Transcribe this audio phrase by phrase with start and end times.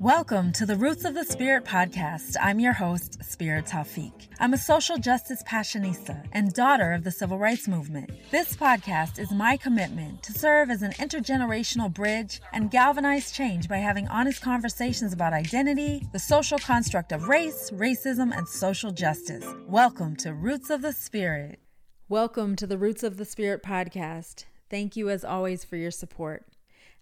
[0.00, 2.34] Welcome to the Roots of the Spirit podcast.
[2.40, 4.28] I'm your host, Spirit Tawfiq.
[4.38, 8.10] I'm a social justice passionista and daughter of the civil rights movement.
[8.30, 13.76] This podcast is my commitment to serve as an intergenerational bridge and galvanize change by
[13.76, 19.44] having honest conversations about identity, the social construct of race, racism, and social justice.
[19.66, 21.58] Welcome to Roots of the Spirit.
[22.08, 24.46] Welcome to the Roots of the Spirit podcast.
[24.70, 26.46] Thank you, as always, for your support.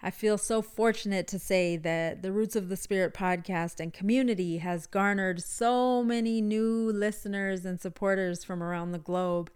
[0.01, 4.59] I feel so fortunate to say that the Roots of the Spirit podcast and community
[4.59, 9.51] has garnered so many new listeners and supporters from around the globe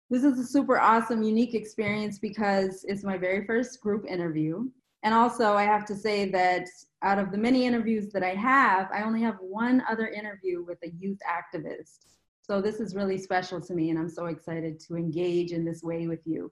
[0.10, 4.66] This is a super awesome, unique experience because it's my very first group interview.
[5.04, 6.68] And also, I have to say that
[7.02, 10.78] out of the many interviews that I have, I only have one other interview with
[10.84, 12.06] a youth activist.
[12.42, 15.82] So this is really special to me, and I'm so excited to engage in this
[15.82, 16.52] way with you.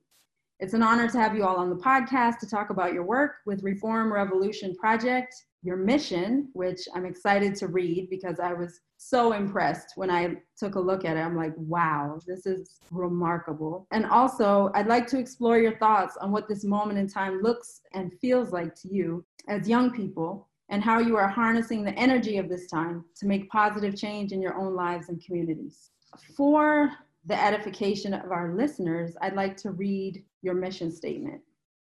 [0.60, 3.36] It's an honor to have you all on the podcast to talk about your work
[3.46, 9.34] with Reform Revolution Project your mission, which I'm excited to read because I was so
[9.34, 11.20] impressed when I took a look at it.
[11.20, 13.88] I'm like, wow, this is remarkable.
[13.92, 17.82] And also, I'd like to explore your thoughts on what this moment in time looks
[17.94, 22.38] and feels like to you as young people and how you are harnessing the energy
[22.38, 25.92] of this time to make positive change in your own lives and communities.
[26.38, 26.92] For
[27.25, 31.42] the edification of our listeners, I'd like to read your mission statement.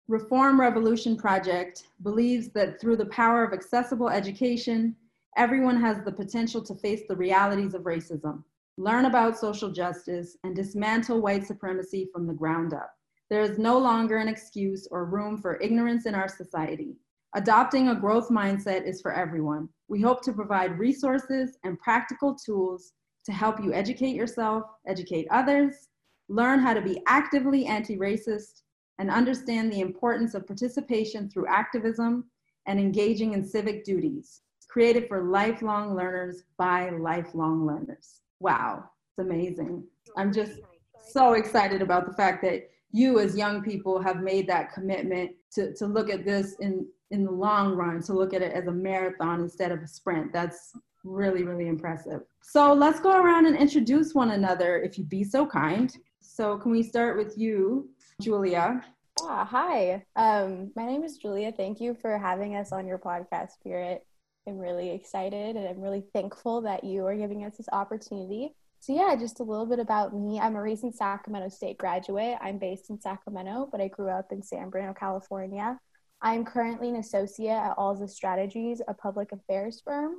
[0.07, 4.95] Reform Revolution Project believes that through the power of accessible education,
[5.37, 8.43] everyone has the potential to face the realities of racism,
[8.77, 12.91] learn about social justice, and dismantle white supremacy from the ground up.
[13.29, 16.97] There is no longer an excuse or room for ignorance in our society.
[17.35, 19.69] Adopting a growth mindset is for everyone.
[19.87, 22.93] We hope to provide resources and practical tools
[23.25, 25.87] to help you educate yourself, educate others,
[26.29, 28.61] learn how to be actively anti racist,
[28.99, 32.25] and understand the importance of participation through activism
[32.67, 38.21] and engaging in civic duties, created for lifelong learners by lifelong learners.
[38.39, 39.83] Wow, it's amazing.
[40.15, 40.59] I'm just
[41.11, 45.73] so excited about the fact that you as young people have made that commitment to,
[45.73, 48.71] to look at this in in the long run to look at it as a
[48.71, 50.33] marathon instead of a sprint.
[50.33, 52.21] That's really, really impressive.
[52.41, 55.95] So let's go around and introduce one another if you'd be so kind.
[56.19, 57.89] So, can we start with you,
[58.21, 58.83] Julia?
[59.21, 60.03] Ah, hi.
[60.15, 61.51] Um, my name is Julia.
[61.51, 64.05] Thank you for having us on your podcast, Spirit.
[64.47, 68.55] I'm really excited and I'm really thankful that you are giving us this opportunity.
[68.79, 70.39] So, yeah, just a little bit about me.
[70.39, 72.37] I'm a recent Sacramento State graduate.
[72.41, 75.79] I'm based in Sacramento, but I grew up in San Bruno, California.
[76.21, 80.15] I'm currently an associate at Alza Strategies, a public affairs firm.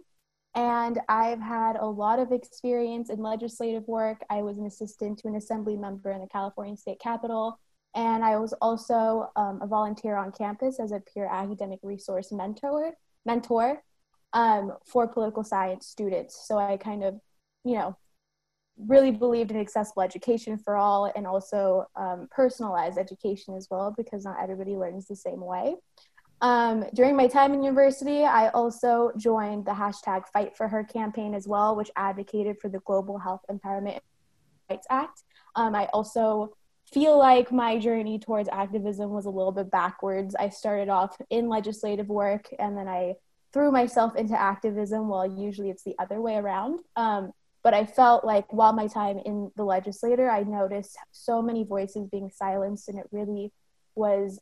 [0.55, 4.23] And I've had a lot of experience in legislative work.
[4.31, 7.59] I was an assistant to an assembly member in the California State Capitol.
[7.95, 12.95] And I was also um, a volunteer on campus as a peer academic resource mentor,
[13.25, 13.83] mentor
[14.33, 16.47] um, for political science students.
[16.47, 17.21] So I kind of,
[17.65, 17.97] you know,
[18.77, 24.25] really believed in accessible education for all and also um, personalized education as well because
[24.25, 25.77] not everybody learns the same way.
[26.40, 31.34] Um, during my time in university, I also joined the hashtag Fight for Her campaign
[31.34, 34.00] as well, which advocated for the Global Health Empowerment
[34.69, 35.22] Rights Act.
[35.56, 36.56] Um, I also
[36.92, 40.34] feel like my journey towards activism was a little bit backwards.
[40.34, 43.14] I started off in legislative work and then I
[43.52, 45.08] threw myself into activism.
[45.08, 46.81] Well, usually it's the other way around.
[46.96, 47.32] Um,
[47.62, 52.06] but I felt like while my time in the legislature, I noticed so many voices
[52.10, 53.52] being silenced, and it really
[53.94, 54.38] was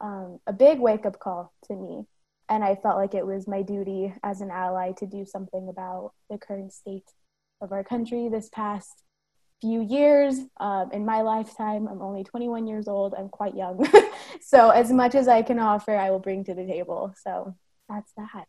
[0.00, 2.04] um, a big wake up call to me.
[2.48, 6.12] And I felt like it was my duty as an ally to do something about
[6.28, 7.10] the current state
[7.60, 9.02] of our country this past
[9.60, 10.38] few years.
[10.60, 13.86] Um, in my lifetime, I'm only 21 years old, I'm quite young.
[14.42, 17.14] so, as much as I can offer, I will bring to the table.
[17.22, 17.54] So,
[17.88, 18.46] that's that.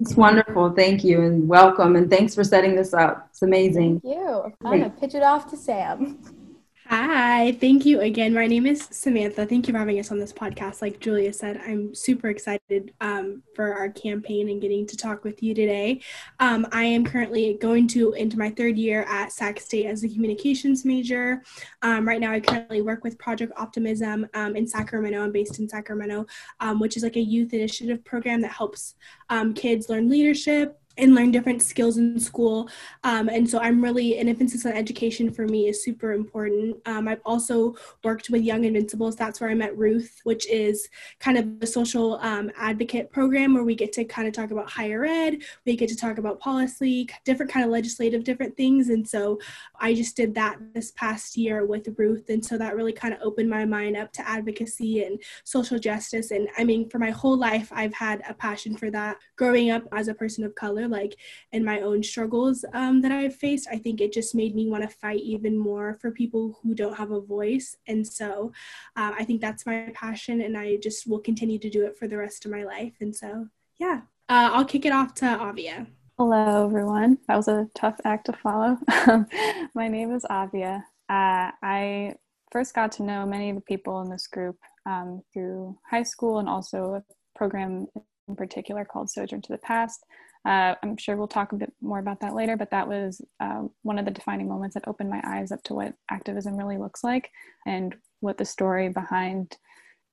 [0.00, 0.72] It's wonderful.
[0.72, 1.96] Thank you and welcome.
[1.96, 3.28] And thanks for setting this up.
[3.30, 4.00] It's amazing.
[4.00, 4.52] Thank you.
[4.64, 6.18] I'm going to pitch it off to Sam.
[6.88, 8.32] Hi, thank you again.
[8.32, 9.44] My name is Samantha.
[9.44, 10.82] Thank you for having us on this podcast.
[10.82, 15.42] Like Julia said, I'm super excited um, for our campaign and getting to talk with
[15.42, 16.00] you today.
[16.38, 20.08] Um, I am currently going to into my third year at Sac State as a
[20.08, 21.42] communications major.
[21.82, 25.24] Um, right now, I currently work with Project Optimism um, in Sacramento.
[25.24, 26.24] I'm based in Sacramento,
[26.60, 28.94] um, which is like a youth initiative program that helps
[29.28, 32.68] um, kids learn leadership, and learn different skills in school.
[33.04, 36.76] Um, and so I'm really, an emphasis on education for me is super important.
[36.86, 39.16] Um, I've also worked with Young Invincibles.
[39.16, 40.88] That's where I met Ruth, which is
[41.20, 44.70] kind of a social um, advocate program where we get to kind of talk about
[44.70, 48.88] higher ed, we get to talk about policy, different kind of legislative, different things.
[48.88, 49.38] And so
[49.80, 52.28] I just did that this past year with Ruth.
[52.28, 56.30] And so that really kind of opened my mind up to advocacy and social justice.
[56.30, 59.18] And I mean, for my whole life, I've had a passion for that.
[59.36, 61.16] Growing up as a person of color, like
[61.52, 64.82] in my own struggles um, that I've faced, I think it just made me want
[64.82, 67.76] to fight even more for people who don't have a voice.
[67.86, 68.52] And so
[68.96, 72.08] uh, I think that's my passion, and I just will continue to do it for
[72.08, 72.94] the rest of my life.
[73.00, 75.86] And so, yeah, uh, I'll kick it off to Avia.
[76.18, 77.18] Hello, everyone.
[77.28, 78.78] That was a tough act to follow.
[79.74, 80.84] my name is Avia.
[81.08, 82.14] Uh, I
[82.50, 86.38] first got to know many of the people in this group um, through high school
[86.38, 87.02] and also a
[87.36, 87.86] program
[88.28, 90.04] in particular called Sojourn to the Past,
[90.46, 93.62] uh, I'm sure we'll talk a bit more about that later, but that was uh,
[93.82, 97.02] one of the defining moments that opened my eyes up to what activism really looks
[97.02, 97.30] like
[97.66, 99.56] and what the story behind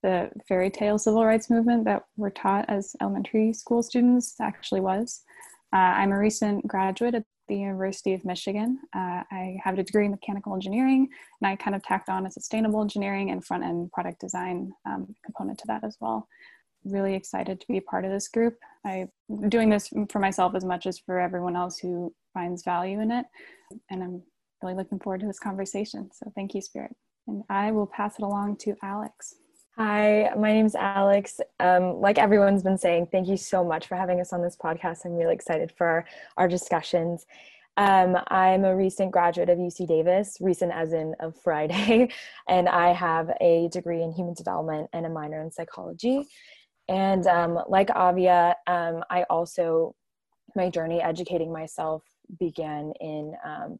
[0.01, 5.21] the fairy tale civil rights movement that we're taught as elementary school students actually was.
[5.71, 8.79] Uh, I'm a recent graduate at the University of Michigan.
[8.95, 11.09] Uh, I have a degree in mechanical engineering,
[11.41, 15.13] and I kind of tacked on a sustainable engineering and front end product design um,
[15.23, 16.27] component to that as well
[16.85, 18.57] really excited to be part of this group.
[18.85, 19.09] I'm
[19.49, 23.25] doing this for myself as much as for everyone else who finds value in it.
[23.89, 24.23] And I'm
[24.61, 26.09] really looking forward to this conversation.
[26.13, 26.95] So thank you, Spirit.
[27.27, 29.35] And I will pass it along to Alex.
[29.77, 31.39] Hi, my name's Alex.
[31.59, 35.05] Um, like everyone's been saying, thank you so much for having us on this podcast.
[35.05, 36.05] I'm really excited for our,
[36.37, 37.25] our discussions.
[37.75, 42.09] Um, I'm a recent graduate of UC Davis, recent as in of Friday,
[42.47, 46.27] and I have a degree in human development and a minor in psychology.
[46.87, 49.95] And um, like Avia, um, I also,
[50.55, 52.03] my journey educating myself
[52.39, 53.79] began in um,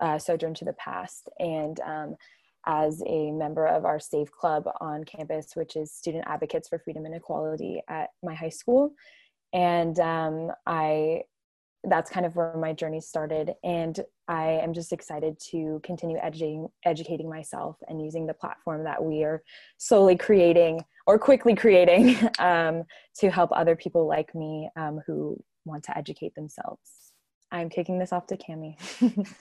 [0.00, 1.28] uh, Sojourn to the Past.
[1.38, 2.16] And um,
[2.66, 7.04] as a member of our SAFE Club on campus, which is Student Advocates for Freedom
[7.06, 8.92] and Equality at my high school.
[9.52, 11.22] And um, I
[11.84, 16.66] that's kind of where my journey started and i am just excited to continue educating
[16.84, 19.42] educating myself and using the platform that we are
[19.78, 22.84] slowly creating or quickly creating um,
[23.16, 27.12] to help other people like me um, who want to educate themselves
[27.50, 28.76] i'm kicking this off to cami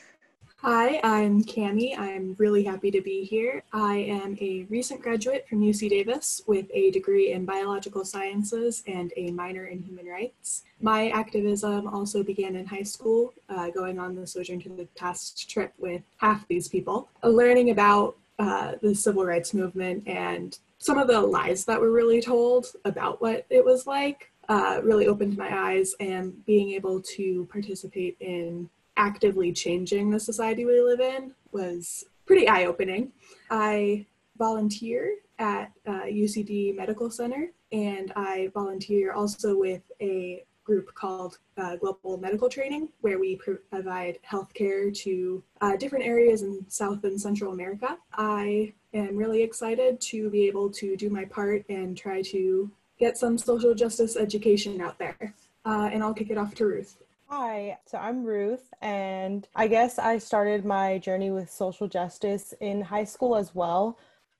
[0.62, 1.96] Hi, I'm Cami.
[1.96, 3.62] I'm really happy to be here.
[3.74, 9.14] I am a recent graduate from UC Davis with a degree in biological sciences and
[9.18, 10.64] a minor in human rights.
[10.82, 15.48] My activism also began in high school, uh, going on the Sojourn to the Past
[15.48, 21.08] trip with half these people, learning about uh, the civil rights movement and some of
[21.08, 24.32] the lies that were really told about what it was like.
[24.50, 30.64] Uh, really opened my eyes and being able to participate in actively changing the society
[30.64, 33.12] we live in was pretty eye opening.
[33.52, 34.06] I
[34.38, 41.78] volunteer at uh, UCD Medical Center and I volunteer also with a group called uh,
[41.78, 43.38] Global Medical Training, where we
[43.72, 47.98] provide healthcare to uh, different areas in South and Central America.
[48.14, 52.70] I am really excited to be able to do my part and try to
[53.00, 55.34] get some social justice education out there.
[55.66, 56.98] Uh, and I'll kick it off to Ruth.
[57.30, 62.82] Hi, so I'm Ruth, and I guess I started my journey with social justice in
[62.82, 63.98] high school as well.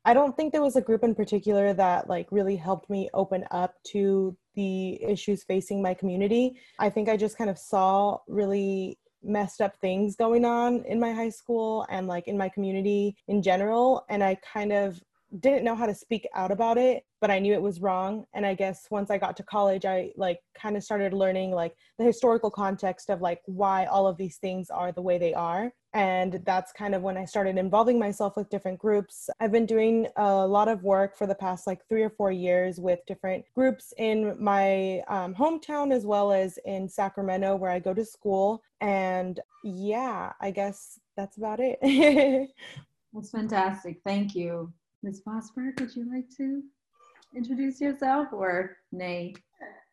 [0.08, 3.44] I don't think there was a group in particular that like really helped me open
[3.52, 6.56] up to the issues facing my community.
[6.80, 11.12] I think I just kind of saw really messed up things going on in my
[11.12, 14.98] high school and like in my community in general and I kind of
[15.40, 18.26] didn't know how to speak out about it but i knew it was wrong.
[18.34, 21.74] And i guess once i got to college i like kind of started learning like
[21.98, 25.72] the historical context of like why all of these things are the way they are.
[25.94, 29.30] And that's kind of when i started involving myself with different groups.
[29.40, 32.80] I've been doing a lot of work for the past like three or four years
[32.80, 37.94] with different groups in my um, hometown as well as in sacramento where i go
[37.94, 38.62] to school.
[38.82, 41.80] And yeah i guess that's about it.
[43.14, 44.02] That's fantastic.
[44.06, 44.72] Thank you
[45.04, 45.22] Ms.
[45.28, 46.64] Vosberg, would you like to
[47.36, 49.34] introduce yourself or nay?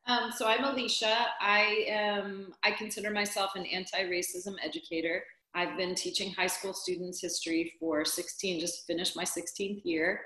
[0.06, 1.26] Um, so I'm Alicia.
[1.40, 5.22] I am, I consider myself an anti-racism educator.
[5.54, 10.20] I've been teaching high school students history for 16, just finished my 16th year.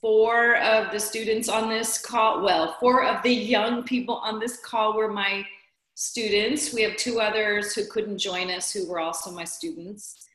[0.00, 4.60] Four of the students on this call, well, four of the young people on this
[4.60, 5.44] call were my
[5.94, 6.72] students.
[6.72, 10.27] We have two others who couldn't join us who were also my students.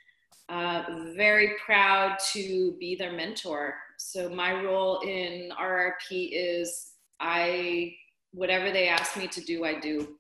[0.53, 0.83] Uh,
[1.15, 3.73] very proud to be their mentor.
[3.97, 7.95] So my role in RRP is I,
[8.33, 10.15] whatever they ask me to do, I do.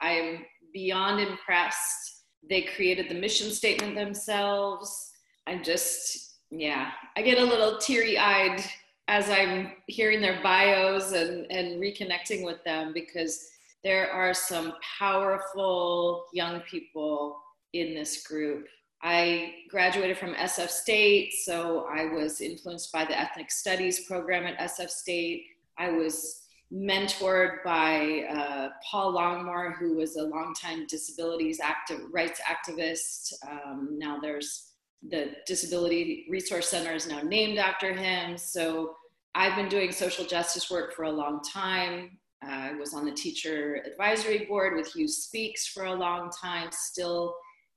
[0.00, 2.22] I am beyond impressed.
[2.48, 5.10] They created the mission statement themselves.
[5.48, 8.62] I'm just, yeah, I get a little teary eyed
[9.08, 13.48] as I'm hearing their bios and, and reconnecting with them because
[13.82, 17.40] there are some powerful young people
[17.72, 18.68] in this group
[19.06, 24.58] I graduated from SF State, so I was influenced by the ethnic studies program at
[24.58, 25.44] SF State.
[25.76, 33.34] I was mentored by uh, Paul Longmore, who was a longtime disabilities active, rights activist.
[33.46, 34.70] Um, now there's
[35.10, 38.38] the Disability Resource Center is now named after him.
[38.38, 38.96] So
[39.34, 42.18] I've been doing social justice work for a long time.
[42.42, 47.34] I was on the teacher advisory board with Hughes Speaks for a long time, still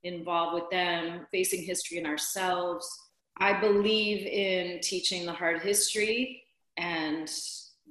[0.08, 2.88] involved with them, Facing History and Ourselves.
[3.38, 6.44] I believe in teaching the hard history,
[6.78, 7.30] and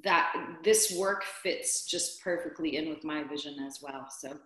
[0.05, 0.33] that
[0.65, 4.09] this work fits just perfectly in with my vision as well.
[4.19, 4.37] So,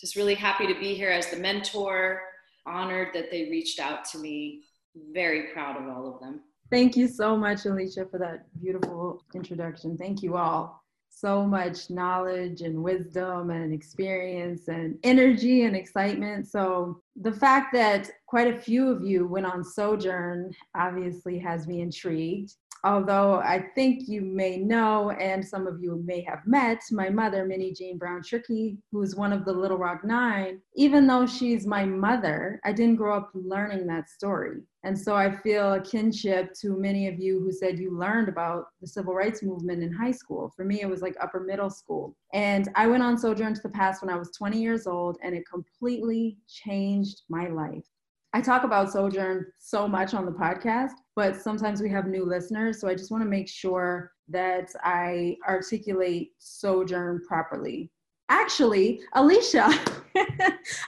[0.00, 2.22] just really happy to be here as the mentor,
[2.66, 4.64] honored that they reached out to me,
[5.12, 6.40] very proud of all of them.
[6.70, 9.96] Thank you so much, Alicia, for that beautiful introduction.
[9.96, 10.81] Thank you all
[11.14, 16.48] so much knowledge and wisdom and experience and energy and excitement.
[16.48, 21.82] So, the fact that quite a few of you went on Sojourn obviously has me
[21.82, 22.54] intrigued.
[22.84, 27.46] Although I think you may know, and some of you may have met, my mother,
[27.46, 32.60] Minnijean Brown Trickey, who's one of the Little Rock Nine, even though she's my mother,
[32.64, 34.62] I didn't grow up learning that story.
[34.84, 38.64] And so I feel a kinship to many of you who said you learned about
[38.80, 40.52] the civil rights movement in high school.
[40.56, 42.16] For me, it was like upper middle school.
[42.34, 45.36] And I went on Sojourn to the Past when I was 20 years old, and
[45.36, 47.86] it completely changed my life.
[48.34, 52.80] I talk about Sojourn so much on the podcast, but sometimes we have new listeners.
[52.80, 57.90] So I just want to make sure that I articulate Sojourn properly.
[58.30, 59.68] Actually, Alicia,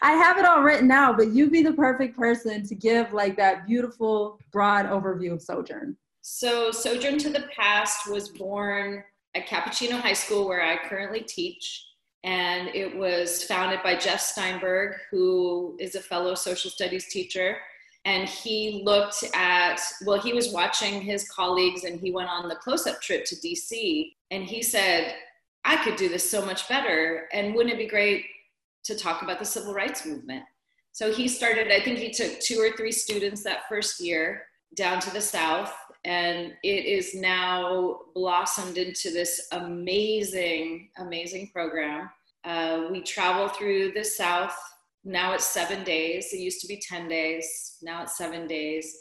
[0.01, 3.37] I have it all written out, but you'd be the perfect person to give like
[3.37, 5.99] that beautiful, broad overview of Sojourn.
[6.23, 11.85] So, Sojourn to the Past was born at Capuchino High School, where I currently teach
[12.25, 17.59] and it was founded by Jeff Steinberg, who is a fellow social studies teacher.
[18.07, 22.57] And he looked at, well, he was watching his colleagues and he went on the
[22.57, 24.13] close up trip to DC.
[24.31, 25.15] And he said,
[25.67, 27.29] I could do this so much better.
[27.33, 28.25] And wouldn't it be great
[28.85, 30.45] to talk about the civil rights movement?
[30.93, 34.99] So he started, I think he took two or three students that first year down
[35.01, 35.73] to the South
[36.05, 42.11] and it is now blossomed into this amazing, amazing program.
[42.45, 44.55] Uh, we travel through the South.
[45.05, 46.29] Now it's seven days.
[46.33, 47.79] It used to be 10 days.
[47.83, 48.99] Now it's seven days.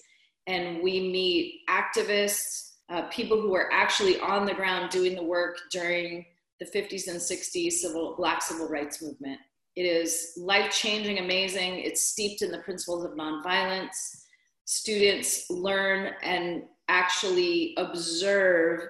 [0.47, 5.57] And we meet activists, uh, people who are actually on the ground doing the work
[5.71, 6.25] during
[6.59, 9.39] the 50s and 60s civil, Black civil rights movement.
[9.75, 11.79] It is life changing, amazing.
[11.79, 14.23] It's steeped in the principles of nonviolence.
[14.65, 18.81] Students learn and actually observe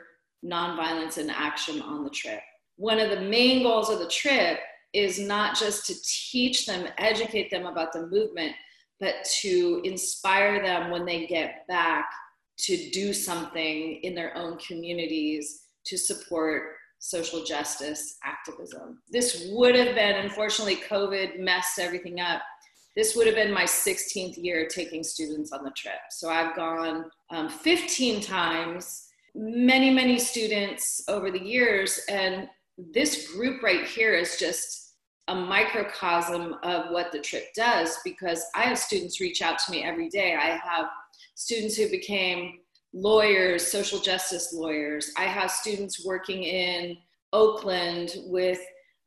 [0.43, 2.41] nonviolence in action on the trip.
[2.75, 4.59] One of the main goals of the trip
[4.93, 8.53] is not just to teach them, educate them about the movement,
[8.99, 12.09] but to inspire them when they get back
[12.57, 16.63] to do something in their own communities to support
[16.99, 19.01] social justice activism.
[19.09, 22.41] This would have been, unfortunately, COVID messed everything up
[22.95, 25.99] this would have been my 16th year taking students on the trip.
[26.11, 31.99] So I've gone um, 15 times, many, many students over the years.
[32.09, 32.47] And
[32.77, 34.95] this group right here is just
[35.27, 39.83] a microcosm of what the trip does because I have students reach out to me
[39.83, 40.35] every day.
[40.35, 40.87] I have
[41.35, 42.59] students who became
[42.93, 45.11] lawyers, social justice lawyers.
[45.17, 46.97] I have students working in
[47.31, 48.59] Oakland with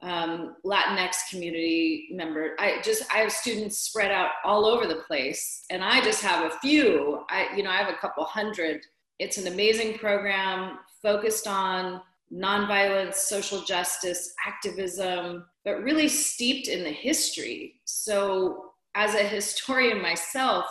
[0.07, 2.55] um, Latinx community member.
[2.61, 6.51] I just I have students spread out all over the place, and I just have
[6.51, 7.25] a few.
[7.29, 8.87] I you know I have a couple hundred.
[9.19, 12.01] It's an amazing program focused on
[12.33, 17.81] nonviolence, social justice, activism, but really steeped in the history.
[17.85, 20.67] So as a historian myself,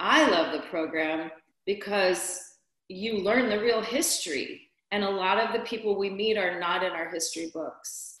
[0.00, 1.30] I love the program
[1.66, 2.40] because
[2.88, 4.62] you learn the real history.
[4.90, 8.17] And a lot of the people we meet are not in our history books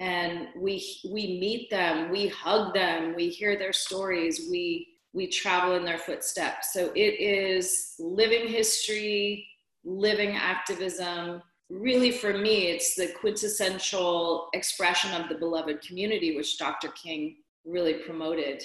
[0.00, 5.76] and we we meet them we hug them we hear their stories we we travel
[5.76, 6.72] in their footsteps.
[6.72, 9.46] So it is living history
[9.84, 11.42] living activism.
[11.68, 17.94] Really for me it's the quintessential expression of the beloved community which dr king really
[17.94, 18.62] promoted.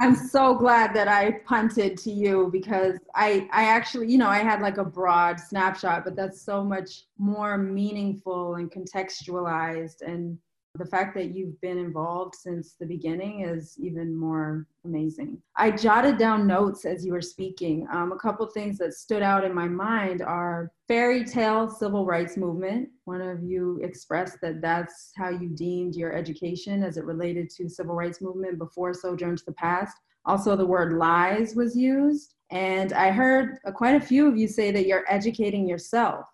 [0.00, 4.38] I'm so glad that i punted to you because i i actually you know i
[4.38, 10.38] had like a broad snapshot but that's so much more meaningful and contextualized and
[10.76, 15.40] the fact that you've been involved since the beginning is even more amazing.
[15.56, 17.86] I jotted down notes as you were speaking.
[17.92, 22.36] Um, a couple things that stood out in my mind are fairy tale civil rights
[22.36, 22.88] movement.
[23.04, 27.68] One of you expressed that that's how you deemed your education as it related to
[27.68, 29.96] civil rights movement before Sojourn to the Past.
[30.26, 32.34] Also, the word lies was used.
[32.50, 36.26] And I heard quite a few of you say that you're educating yourself.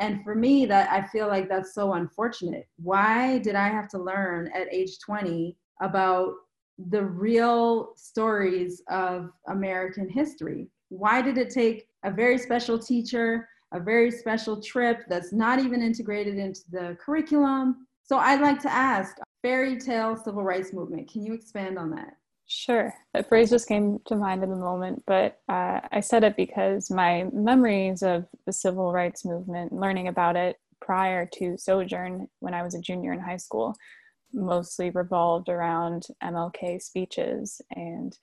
[0.00, 2.66] And for me, that I feel like that's so unfortunate.
[2.76, 6.32] Why did I have to learn at age 20 about
[6.90, 10.68] the real stories of American history?
[10.88, 15.82] Why did it take a very special teacher, a very special trip that's not even
[15.82, 17.86] integrated into the curriculum?
[18.02, 21.10] So I'd like to ask fairy tale civil rights movement.
[21.10, 22.14] Can you expand on that?
[22.46, 22.92] Sure.
[23.14, 26.90] That phrase just came to mind in the moment, but uh, I said it because
[26.90, 32.62] my memories of the civil rights movement, learning about it prior to Sojourn when I
[32.62, 33.74] was a junior in high school,
[34.32, 38.16] mostly revolved around MLK speeches and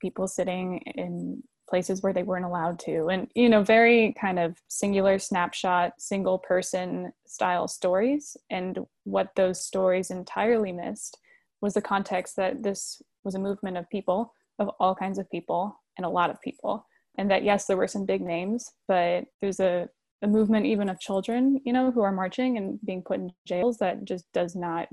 [0.00, 4.56] people sitting in places where they weren't allowed to and you know very kind of
[4.68, 11.18] singular snapshot single person style stories and what those stories entirely missed
[11.60, 15.78] was the context that this was a movement of people, of all kinds of people,
[15.98, 16.86] and a lot of people.
[17.18, 19.88] And that, yes, there were some big names, but there's a
[20.22, 23.76] a movement even of children, you know, who are marching and being put in jails
[23.78, 24.88] that just does not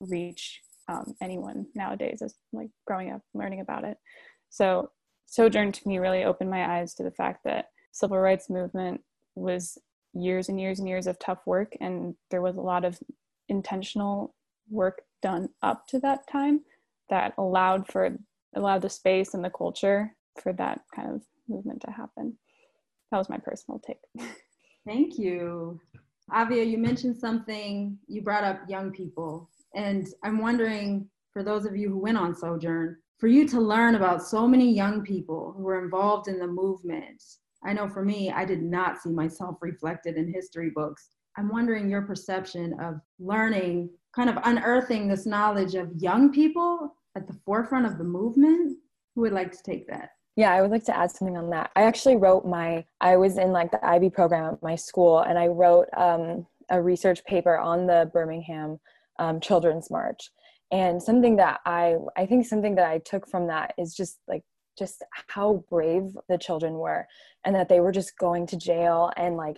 [0.00, 3.96] reach um, anyone nowadays as like growing up learning about it
[4.50, 4.90] so
[5.26, 9.00] sojourn to me really opened my eyes to the fact that civil rights movement
[9.34, 9.78] was
[10.14, 12.98] years and years and years of tough work and there was a lot of
[13.48, 14.34] intentional
[14.70, 16.60] work done up to that time
[17.10, 18.16] that allowed for
[18.54, 22.36] allowed the space and the culture for that kind of movement to happen.
[23.10, 23.98] That was my personal take.
[24.86, 25.80] Thank you.
[26.34, 27.98] Avia you mentioned something.
[28.06, 29.50] You brought up young people.
[29.74, 33.94] And i'm wondering for those of you who went on sojourn for you to learn
[33.94, 37.22] about so many young people who were involved in the movement
[37.66, 41.10] I know for me, I did not see myself reflected in history books.
[41.36, 47.26] I'm wondering your perception of learning, kind of unearthing this knowledge of young people at
[47.26, 48.78] the forefront of the movement.
[49.14, 50.10] Who would like to take that?
[50.36, 51.70] Yeah, I would like to add something on that.
[51.76, 55.38] I actually wrote my, I was in like the IB program at my school, and
[55.38, 58.78] I wrote um, a research paper on the Birmingham
[59.18, 60.30] um, Children's March.
[60.72, 64.42] And something that I, I think something that I took from that is just like
[64.78, 67.06] just how brave the children were
[67.44, 69.56] and that they were just going to jail and like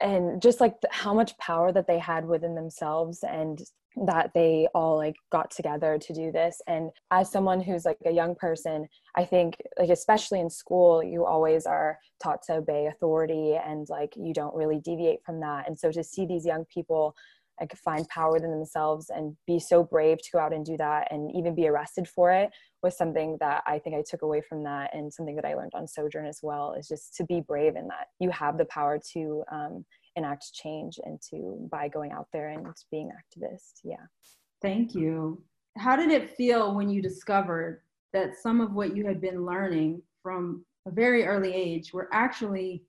[0.00, 3.60] and just like how much power that they had within themselves and
[4.06, 6.60] that they all like got together to do this.
[6.66, 11.24] And as someone who's like a young person i think like especially in school you
[11.24, 15.66] always are taught to obey authority and like you don't really deviate from that.
[15.66, 17.14] And so to see these young people
[17.60, 21.08] like find power within themselves and be so brave to go out and do that
[21.10, 22.50] and even be arrested for it
[22.82, 25.72] was something that I think I took away from that and something that I learned
[25.74, 28.06] on Sojourn as well is just to be brave in that.
[28.18, 29.84] You have the power to um,
[30.20, 33.80] enact change and to by going out there and being activist.
[33.82, 34.06] Yeah.
[34.62, 35.42] Thank you.
[35.76, 40.02] How did it feel when you discovered that some of what you had been learning
[40.22, 42.82] from a very early age were actually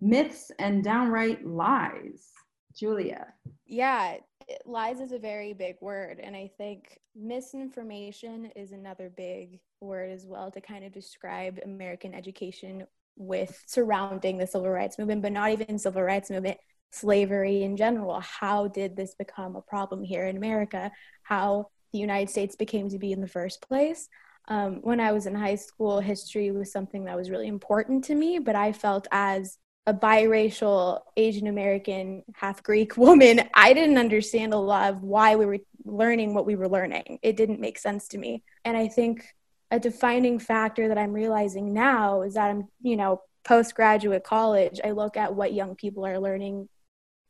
[0.00, 2.30] myths and downright lies?
[2.74, 3.26] Julia.
[3.66, 4.16] Yeah,
[4.64, 6.20] lies is a very big word.
[6.22, 12.14] And I think misinformation is another big word as well to kind of describe American
[12.14, 16.58] education with surrounding the civil rights movement, but not even civil rights movement,
[16.90, 18.20] slavery in general.
[18.20, 20.90] How did this become a problem here in America?
[21.22, 24.08] How the United States became to be in the first place?
[24.48, 28.14] Um, when I was in high school, history was something that was really important to
[28.14, 34.52] me, but I felt as a biracial Asian American, half Greek woman, I didn't understand
[34.52, 37.18] a lot of why we were learning what we were learning.
[37.22, 38.42] It didn't make sense to me.
[38.64, 39.24] And I think
[39.70, 44.90] a defining factor that I'm realizing now is that I'm, you know, postgraduate college, I
[44.90, 46.68] look at what young people are learning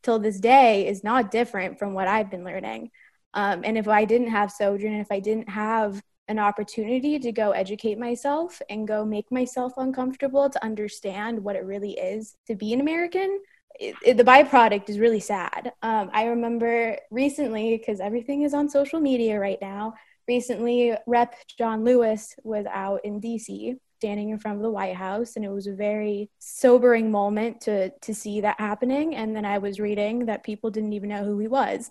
[0.03, 2.91] till this day is not different from what I've been learning.
[3.35, 7.53] Um, and if I didn't have Sojourn, if I didn't have an opportunity to go
[7.53, 12.73] educate myself and go make myself uncomfortable to understand what it really is to be
[12.75, 13.41] an American.
[13.81, 15.73] It, it, the byproduct is really sad.
[15.83, 19.95] Um, I remember recently, because everything is on social media right now,
[20.27, 21.35] recently, Rep.
[21.57, 25.51] John Lewis was out in DC standing in front of the White House, and it
[25.51, 29.17] was a very sobering moment to to see that happening.
[29.17, 31.91] And then I was reading that people didn't even know who he was.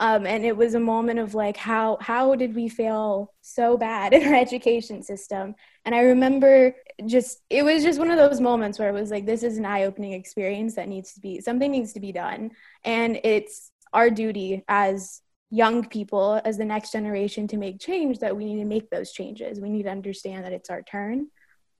[0.00, 4.12] Um, and it was a moment of like how how did we fail so bad
[4.16, 6.74] in our education system and i remember
[7.06, 9.64] just it was just one of those moments where it was like this is an
[9.64, 12.50] eye-opening experience that needs to be something needs to be done
[12.84, 18.36] and it's our duty as young people as the next generation to make change that
[18.36, 21.26] we need to make those changes we need to understand that it's our turn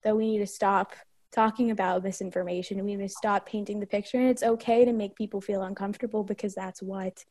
[0.05, 0.95] that we need to stop
[1.31, 4.19] talking about misinformation we need to stop painting the picture.
[4.19, 7.25] And it's okay to make people feel uncomfortable because that's what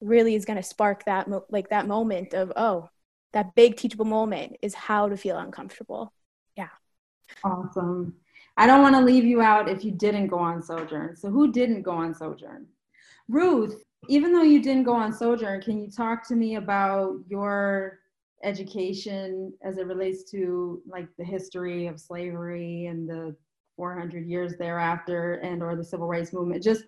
[0.00, 2.88] really is going to spark that mo- like that moment of oh
[3.32, 6.12] that big teachable moment is how to feel uncomfortable.
[6.56, 6.68] Yeah.
[7.44, 8.14] Awesome.
[8.56, 11.16] I don't want to leave you out if you didn't go on sojourn.
[11.16, 12.66] So who didn't go on sojourn?
[13.28, 18.00] Ruth even though you didn't go on sojourn can you talk to me about your
[18.42, 23.34] education as it relates to like the history of slavery and the
[23.76, 26.84] 400 years thereafter and or the civil rights movement just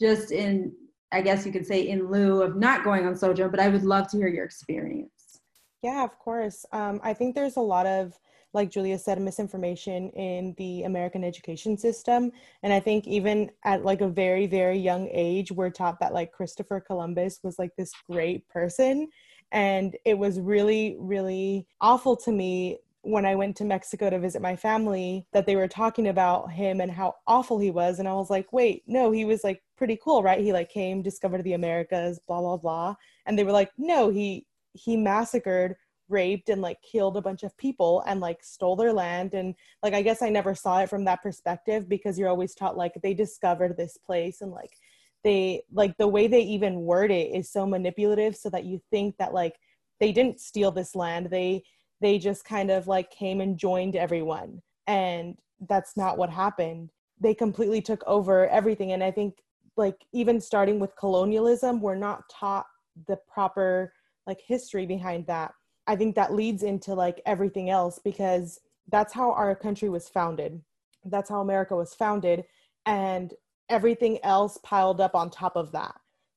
[0.00, 0.72] just in
[1.12, 3.82] I guess you could say in lieu of not going on Sojourn, but I would
[3.82, 5.40] love to hear your experience.
[5.82, 6.64] Yeah, of course.
[6.72, 8.18] Um, I think there's a lot of,
[8.52, 12.30] like Julia said, misinformation in the American education system.
[12.62, 16.32] And I think even at like a very, very young age, we're taught that like
[16.32, 19.08] Christopher Columbus was like this great person.
[19.52, 24.42] And it was really, really awful to me when I went to Mexico to visit
[24.42, 27.98] my family that they were talking about him and how awful he was.
[27.98, 30.40] And I was like, wait, no, he was like pretty cool, right?
[30.40, 32.94] He like came, discovered the Americas, blah, blah, blah.
[33.26, 35.74] And they were like, no, he he massacred
[36.10, 39.94] raped and like killed a bunch of people and like stole their land and like
[39.94, 43.14] i guess i never saw it from that perspective because you're always taught like they
[43.14, 44.76] discovered this place and like
[45.24, 49.16] they like the way they even word it is so manipulative so that you think
[49.18, 49.54] that like
[49.98, 51.28] they didn't steal this land.
[51.30, 51.62] They
[52.00, 54.62] they just kind of like came and joined everyone.
[54.86, 55.36] And
[55.68, 56.90] that's not what happened.
[57.20, 58.92] They completely took over everything.
[58.92, 59.34] And i think
[59.76, 62.66] like even starting with colonialism we're not taught
[63.06, 63.92] the proper
[64.26, 65.52] like history behind that.
[65.86, 70.60] I think that leads into like everything else because that's how our country was founded.
[71.04, 72.44] That's how america was founded.
[72.86, 73.34] And
[73.70, 75.94] everything else piled up on top of that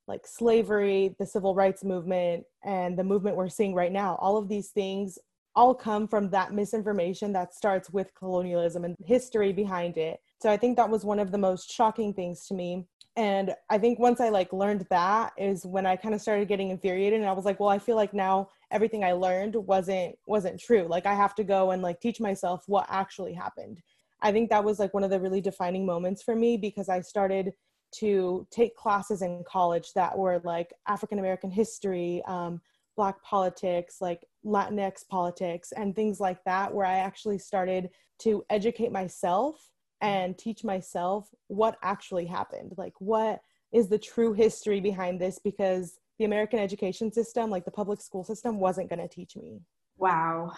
[0.08, 4.48] like slavery the civil rights movement and the movement we're seeing right now all of
[4.48, 5.18] these things
[5.56, 10.20] all come from that misinformation that starts with colonialism and history behind it.
[10.42, 12.88] So I think that was one of the most shocking things to me.
[13.16, 16.72] And I think once I like learned that is when I kind of started getting
[16.72, 20.60] infuriated and I was like, well, I feel like now everything I learned wasn't wasn't
[20.60, 20.88] true.
[20.90, 23.82] Like I have to go and like teach myself what actually happened.
[24.24, 27.02] I think that was like one of the really defining moments for me because I
[27.02, 27.54] started
[27.96, 32.62] to take classes in college that were like African American history, um,
[32.96, 38.92] Black politics, like Latinx politics, and things like that, where I actually started to educate
[38.92, 39.70] myself
[40.02, 42.74] and teach myself what actually happened.
[42.78, 45.40] Like, what is the true history behind this?
[45.44, 49.62] Because the American education system, like the public school system, wasn't going to teach me.
[49.98, 50.52] Wow.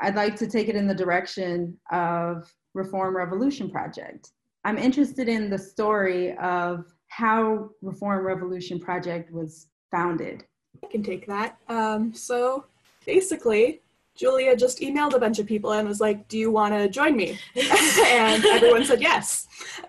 [0.00, 4.30] I'd like to take it in the direction of Reform Revolution Project.
[4.64, 10.44] I'm interested in the story of how Reform Revolution Project was founded.
[10.82, 11.58] I can take that.
[11.68, 12.64] Um, so
[13.04, 13.80] basically,
[14.14, 17.16] Julia just emailed a bunch of people and was like, Do you want to join
[17.16, 17.38] me?
[17.56, 19.46] and everyone said yes.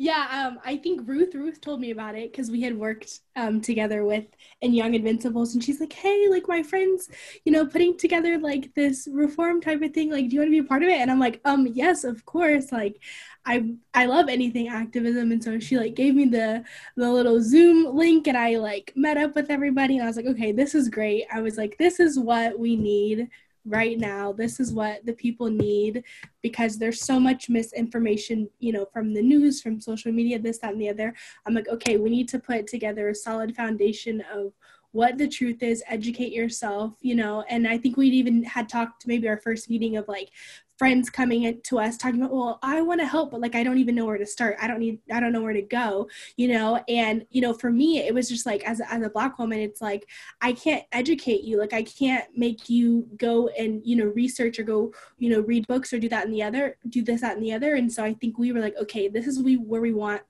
[0.00, 3.60] Yeah, um, I think Ruth Ruth told me about it because we had worked um,
[3.60, 4.26] together with
[4.60, 7.08] in Young Invincibles, and she's like, "Hey, like my friends,
[7.44, 10.10] you know, putting together like this reform type of thing.
[10.12, 12.04] Like, do you want to be a part of it?" And I'm like, "Um, yes,
[12.04, 12.70] of course.
[12.70, 13.02] Like,
[13.44, 16.64] I I love anything activism." And so she like gave me the
[16.96, 20.26] the little Zoom link, and I like met up with everybody, and I was like,
[20.26, 23.30] "Okay, this is great." I was like, "This is what we need."
[23.68, 24.32] Right now.
[24.32, 26.04] This is what the people need
[26.42, 30.72] because there's so much misinformation you know from the news from social media this that
[30.72, 31.14] and the other.
[31.46, 34.52] I'm like okay we need to put together a solid foundation of
[34.92, 35.82] what the truth is.
[35.86, 39.96] Educate yourself you know and i think we'd even had talked maybe our first meeting
[39.96, 40.30] of like
[40.78, 43.64] friends coming in to us talking about well i want to help but like i
[43.64, 44.56] don't even know where to start.
[44.60, 46.82] I don't need i don't know where to go you know?
[46.88, 49.58] And you know for me it was just like as a, as a black woman
[49.58, 50.08] it's like
[50.40, 51.58] i can't educate you.
[51.58, 55.66] Like i can't make you go and you know research or go you know read
[55.66, 57.74] books or do that and the other do this that and the other.
[57.74, 60.22] And so i think we were like okay this is we where we want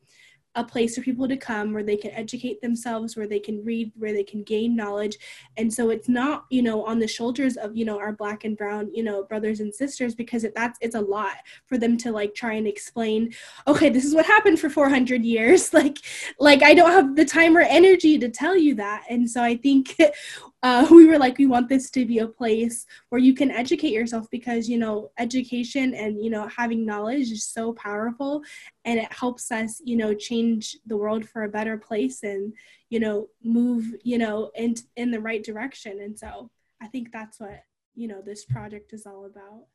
[0.58, 3.92] a place for people to come where they can educate themselves where they can read
[3.96, 5.16] where they can gain knowledge.
[5.56, 8.56] And so it's not you know on the shoulders of you know our black and
[8.56, 12.10] brown you know brothers and sisters because it, that's it's a lot for them to
[12.10, 13.32] like try and explain
[13.68, 15.70] okay this is what happened for 400 years.
[15.78, 15.98] Like
[16.40, 19.04] like i don't have the time or energy to tell you that.
[19.08, 19.94] And so i think
[20.62, 23.92] uh, we were like we want this to be a place where you can educate
[23.92, 28.42] yourself because you know education and you know having knowledge is so powerful
[28.84, 32.52] and it helps us you know change the world for a better place and
[32.90, 36.00] you know move you know in in the right direction.
[36.00, 37.62] And so i think that's what
[37.94, 39.66] you know this project is all about.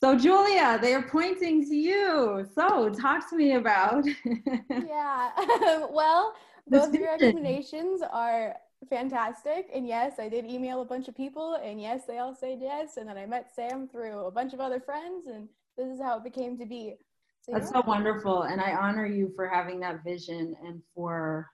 [0.00, 2.46] So julia they are pointing to you.
[2.54, 4.04] So talk to me about
[4.70, 5.30] yeah.
[5.90, 6.34] Well
[6.66, 8.56] both of your recommendations are
[8.88, 9.68] fantastic.
[9.74, 12.96] And yes, I did email a bunch of people, and yes, they all said yes.
[12.96, 16.18] And then I met Sam through a bunch of other friends, and this is how
[16.18, 16.94] it became to be.
[17.42, 17.80] So, That's yeah.
[17.80, 18.42] so wonderful.
[18.42, 21.50] And I honor you for having that vision and for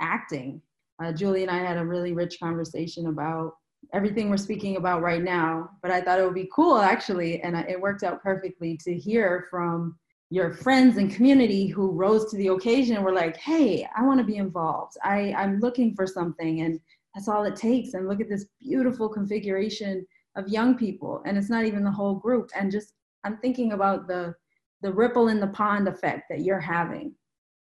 [0.00, 0.60] acting.
[1.02, 3.54] Uh, Julie and I had a really rich conversation about
[3.92, 7.56] everything we're speaking about right now, but I thought it would be cool actually, and
[7.56, 9.98] it worked out perfectly to hear from
[10.32, 14.18] your friends and community who rose to the occasion and were like, hey, I want
[14.18, 14.96] to be involved.
[15.04, 16.62] I, I'm looking for something.
[16.62, 16.80] And
[17.14, 17.92] that's all it takes.
[17.92, 21.22] And look at this beautiful configuration of young people.
[21.26, 22.48] And it's not even the whole group.
[22.58, 24.34] And just, I'm thinking about the,
[24.80, 27.14] the ripple in the pond effect that you're having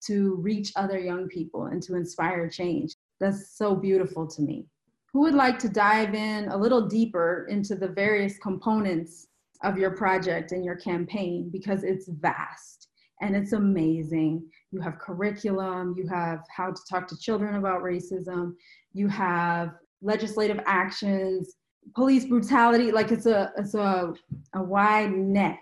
[0.08, 2.96] to reach other young people and to inspire change.
[3.22, 4.66] That's so beautiful to me.
[5.14, 9.28] Who would like to dive in a little deeper into the various components
[9.64, 12.88] of your project and your campaign because it's vast
[13.22, 14.44] and it's amazing.
[14.72, 18.54] You have curriculum, you have how to talk to children about racism,
[18.94, 21.56] you have legislative actions,
[21.96, 24.14] police brutality, like it's a it's a,
[24.56, 25.58] a wide net.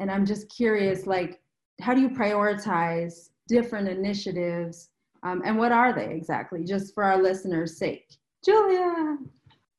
[0.00, 1.40] And I'm just curious, like,
[1.80, 4.90] how do you prioritize different initiatives?
[5.24, 8.06] Um, and what are they exactly, just for our listeners' sake?
[8.44, 9.18] Julia.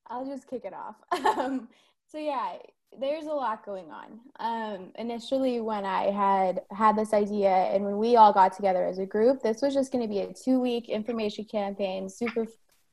[0.08, 0.96] I'll just kick it off.
[1.40, 1.70] Um,
[2.12, 2.54] so yeah,
[2.98, 4.20] there's a lot going on.
[4.40, 8.98] Um, initially, when I had had this idea, and when we all got together as
[8.98, 12.48] a group, this was just going to be a two-week information campaign, super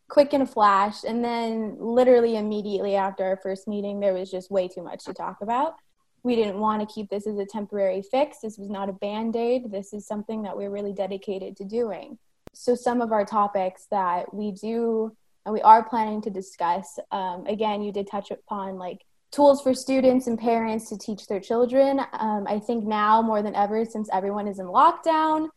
[0.08, 1.04] quick and a flash.
[1.04, 5.14] And then, literally immediately after our first meeting, there was just way too much to
[5.14, 5.74] talk about.
[6.22, 8.38] We didn't want to keep this as a temporary fix.
[8.40, 9.70] This was not a band aid.
[9.70, 12.18] This is something that we're really dedicated to doing.
[12.52, 17.46] So, some of our topics that we do and we are planning to discuss, um,
[17.46, 19.04] again, you did touch upon like
[19.36, 22.00] tools for students and parents to teach their children.
[22.14, 25.48] Um, I think now more than ever, since everyone is in lockdown,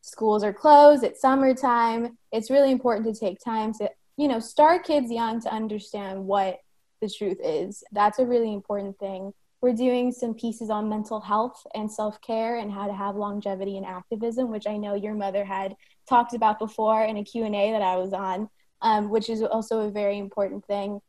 [0.00, 4.84] schools are closed, it's summertime, it's really important to take time to, you know, start
[4.84, 6.58] kids young to understand what
[7.00, 7.84] the truth is.
[7.92, 9.32] That's a really important thing.
[9.60, 13.76] We're doing some pieces on mental health and self care and how to have longevity
[13.76, 15.76] and activism, which I know your mother had
[16.08, 18.48] talked about before in a Q&A that I was on,
[18.82, 21.00] um, which is also a very important thing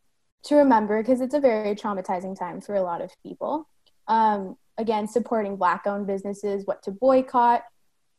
[0.43, 3.67] to remember because it's a very traumatizing time for a lot of people.
[4.07, 7.63] Um, again, supporting Black owned businesses, what to boycott,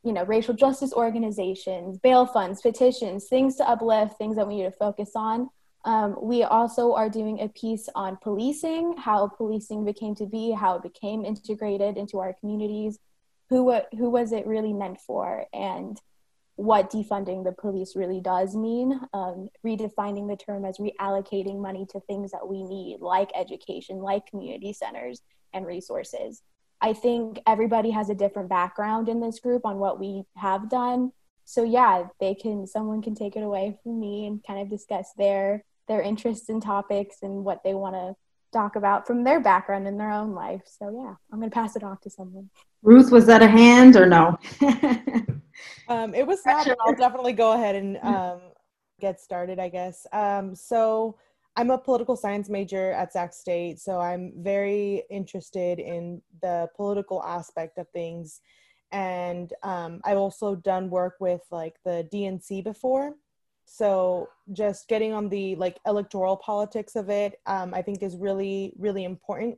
[0.04, 4.64] you know, racial justice organizations, bail funds, petitions, things to uplift, things that we need
[4.64, 5.48] to focus on.
[5.84, 10.76] Um, we also are doing a piece on policing, how policing became to be, how
[10.76, 12.98] it became integrated into our communities,
[13.48, 15.98] who who was it really meant for, and
[16.60, 22.00] what defunding the police really does mean, um, redefining the term as reallocating money to
[22.00, 25.22] things that we need, like education, like community centers
[25.54, 26.42] and resources.
[26.78, 31.12] I think everybody has a different background in this group on what we have done.
[31.46, 35.14] So yeah, they can someone can take it away from me and kind of discuss
[35.16, 38.14] their their interests and topics and what they want to
[38.52, 40.62] talk about from their background in their own life.
[40.66, 42.50] So yeah, I'm going to pass it off to someone.
[42.82, 44.38] Ruth, was that a hand or no?
[45.88, 48.40] um, it was not, I'll definitely go ahead and um,
[49.00, 50.06] get started, I guess.
[50.12, 51.16] Um, so
[51.56, 57.22] I'm a political science major at Sac State, so I'm very interested in the political
[57.22, 58.40] aspect of things.
[58.92, 63.14] And um, I've also done work with like the DNC before.
[63.72, 68.72] So just getting on the like electoral politics of it, um, I think is really,
[68.76, 69.56] really important.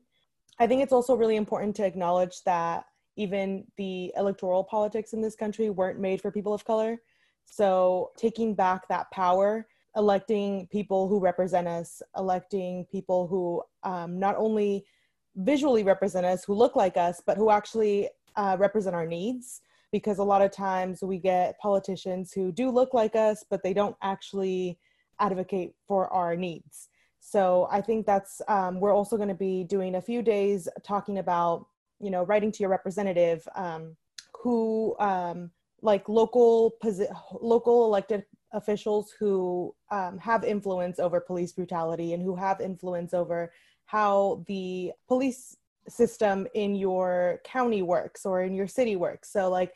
[0.59, 2.85] I think it's also really important to acknowledge that
[3.16, 6.98] even the electoral politics in this country weren't made for people of color.
[7.46, 14.37] So taking back that power, electing people who represent us, electing people who um, not
[14.37, 14.85] only
[15.37, 19.62] visually represent us, who look like us, but who actually uh, represent our needs.
[19.92, 23.74] Because a lot of times we get politicians who do look like us, but they
[23.74, 24.78] don't actually
[25.20, 26.88] advocate for our needs.
[27.20, 31.18] So I think that's, um, we're also going to be doing a few days talking
[31.18, 31.66] about
[32.02, 33.96] you know writing to your representative um,
[34.42, 35.50] who um,
[35.81, 37.09] like local posi-
[37.40, 43.50] local elected officials who um, have influence over police brutality and who have influence over
[43.87, 45.57] how the police
[45.88, 49.73] system in your county works or in your city works so like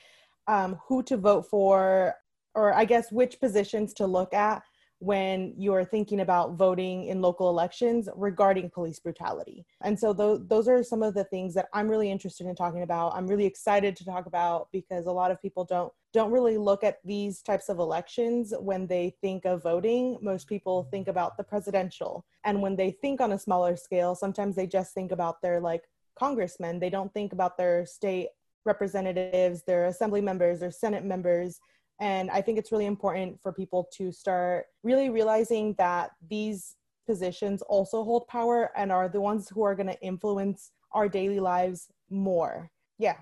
[0.49, 2.15] um, who to vote for
[2.55, 4.63] or i guess which positions to look at
[4.99, 9.67] when you're thinking about voting in local elections regarding police brutality.
[9.83, 12.83] And so those those are some of the things that I'm really interested in talking
[12.83, 13.15] about.
[13.15, 16.83] I'm really excited to talk about because a lot of people don't don't really look
[16.83, 20.17] at these types of elections when they think of voting.
[20.23, 22.25] Most people think about the presidential.
[22.45, 25.83] And when they think on a smaller scale, sometimes they just think about their like
[26.19, 26.79] congressmen.
[26.79, 28.29] They don't think about their state
[28.65, 31.61] representatives, their assembly members, their senate members
[32.01, 36.77] and I think it's really important for people to start really realizing that these
[37.07, 41.41] positions also hold power and are the ones who are going to influence our daily
[41.41, 42.71] lives more.
[42.99, 43.17] Yeah.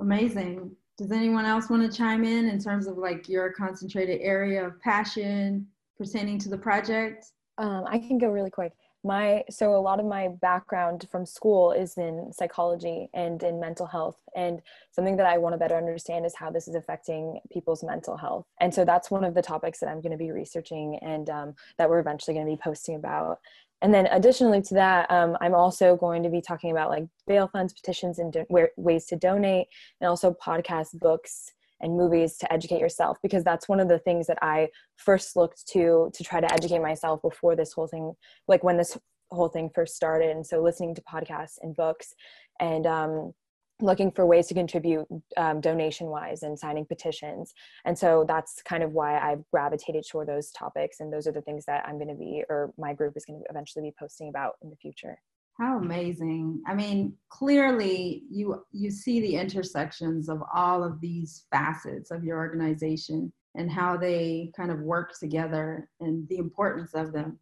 [0.00, 0.76] Amazing.
[0.96, 4.80] Does anyone else want to chime in in terms of like your concentrated area of
[4.80, 5.66] passion
[5.98, 7.26] pertaining to the project?
[7.58, 8.72] Um, I can go really quick
[9.04, 13.86] my so a lot of my background from school is in psychology and in mental
[13.86, 17.84] health and something that i want to better understand is how this is affecting people's
[17.84, 18.46] mental health.
[18.60, 21.54] And so that's one of the topics that i'm going to be researching and um,
[21.78, 23.38] that we're eventually going to be posting about.
[23.82, 27.48] And then additionally to that um, i'm also going to be talking about like bail
[27.48, 29.66] funds petitions and do- ways to donate
[30.00, 31.52] and also podcasts books
[31.84, 35.68] and movies to educate yourself because that's one of the things that I first looked
[35.68, 38.14] to to try to educate myself before this whole thing
[38.48, 38.98] like when this
[39.30, 40.30] whole thing first started.
[40.30, 42.14] And so listening to podcasts and books
[42.58, 43.32] and um,
[43.80, 47.52] looking for ways to contribute um, donation wise and signing petitions.
[47.84, 51.00] And so that's kind of why i've gravitated toward those topics.
[51.00, 53.40] And those are the things that i'm going to be or my group is going
[53.40, 55.18] to eventually be posting about in the future
[55.58, 56.62] how amazing.
[56.66, 62.38] I mean, clearly you you see the intersections of all of these facets of your
[62.38, 67.38] organization and how they kind of work together and the importance of them.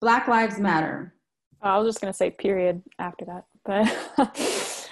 [0.00, 1.14] Black Lives Matter.
[1.62, 4.88] I was just going to say period after that, but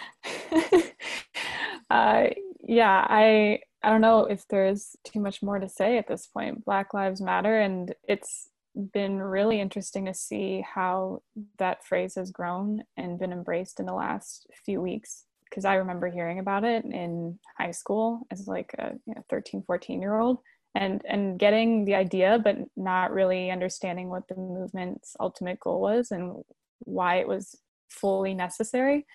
[1.91, 2.27] uh,
[2.61, 6.65] yeah, I I don't know if there's too much more to say at this point.
[6.67, 8.51] Black Lives Matter, and it's
[8.93, 11.23] been really interesting to see how
[11.59, 15.25] that phrase has grown and been embraced in the last few weeks.
[15.45, 19.63] Because i remember hearing about it in high school as like a you know, 13
[19.67, 20.39] 14 year old
[20.75, 26.11] and and getting the idea but not really understanding what the movement's ultimate goal was
[26.11, 26.45] and
[26.81, 27.57] why it was
[27.89, 29.07] fully necessary.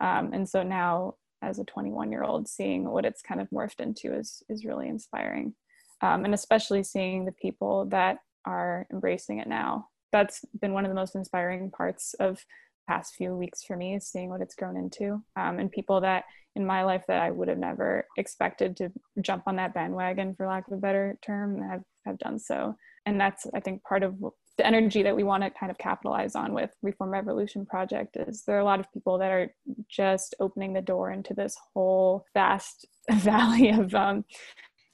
[0.00, 3.80] Um, and so now as a 21 year old seeing what it's kind of morphed
[3.80, 5.54] into is is really inspiring.
[6.00, 9.88] Um, and especially seeing the people that are embracing it now.
[10.12, 12.44] That's been one of the most inspiring parts of
[12.88, 16.24] past few weeks for me is seeing what it's grown into um, and people that
[16.54, 18.90] in my life that I would have never expected to
[19.20, 22.74] jump on that bandwagon for lack of a better term have, have done so.
[23.06, 24.16] And that's, I think, part of
[24.58, 28.44] the energy that we want to kind of capitalize on with Reform Revolution Project is
[28.46, 29.54] there are a lot of people that are
[29.88, 34.24] just opening the door into this whole vast valley of um,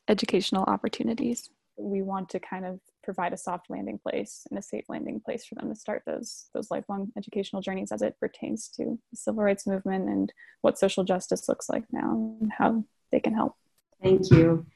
[0.09, 1.51] educational opportunities.
[1.76, 5.46] We want to kind of provide a soft landing place and a safe landing place
[5.46, 9.42] for them to start those those lifelong educational journeys as it pertains to the civil
[9.42, 10.30] rights movement and
[10.61, 13.56] what social justice looks like now and how they can help.
[14.02, 14.66] Thank you.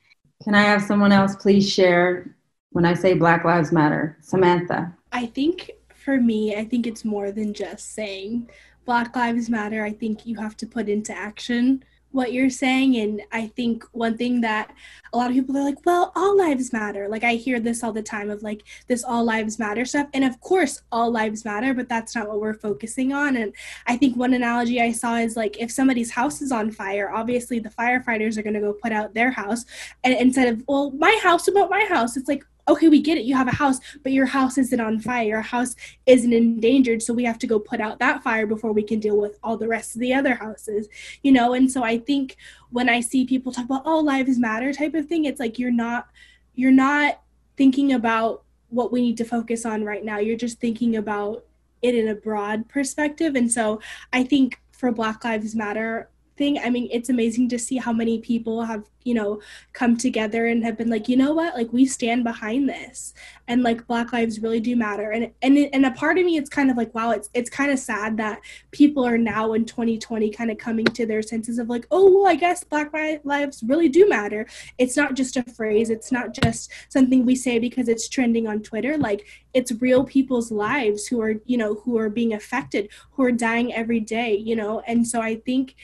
[0.43, 2.35] Can I have someone else please share
[2.71, 4.17] when I say Black Lives Matter?
[4.23, 4.97] Samantha.
[5.13, 8.49] I think for me, I think it's more than just saying
[8.87, 9.85] Black Lives Matter.
[9.85, 14.17] I think you have to put into action what you're saying and i think one
[14.17, 14.75] thing that
[15.13, 17.09] a lot of people are like well all lives matter.
[17.09, 20.25] Like i hear this all the time of like this all lives matter stuff and
[20.25, 23.53] of course all lives matter but that's not what we're focusing on and
[23.87, 27.59] i think one analogy i saw is like if somebody's house is on fire obviously
[27.59, 29.67] the firefighters are going to go put out their house
[30.05, 32.17] and instead of well my house about my house?
[32.17, 33.25] It's like okay, we get it.
[33.25, 35.27] You have a house, but your house isn't on fire.
[35.27, 37.03] Your house isn't endangered.
[37.03, 39.57] So we have to go put out that fire before we can deal with all
[39.57, 40.89] the rest of the other houses,
[41.23, 41.55] you know?
[41.55, 42.37] And so I think
[42.71, 45.71] when I see people talk about, oh, lives matter type of thing, it's like you're
[45.71, 46.09] not,
[46.55, 47.21] you're not
[47.57, 50.19] thinking about what we need to focus on right now.
[50.19, 51.45] You're just thinking about
[51.83, 53.35] it in a broad perspective.
[53.35, 53.81] And so
[54.13, 56.59] I think for Black Lives Matter, thing.
[56.59, 59.41] I mean it's amazing to see how many people have you know
[59.73, 61.55] come together and have been like you know what?
[61.55, 63.15] Like we stand behind this.
[63.49, 65.11] And like black lives really do matter.
[65.11, 67.71] And and and a part of me it's kind of like wow it's it's kind
[67.71, 71.69] of sad that people are now in 2020 kind of coming to their senses of
[71.69, 72.93] like oh well i guess black
[73.25, 74.47] lives really do matter.
[74.79, 75.91] It's not just a phrase.
[75.91, 78.97] It's not just something we say because it's trending on twitter.
[78.97, 83.33] Like it's real people's lives who are you know who are being affected who are
[83.33, 84.81] dying every day you know?
[84.87, 85.75] And so i think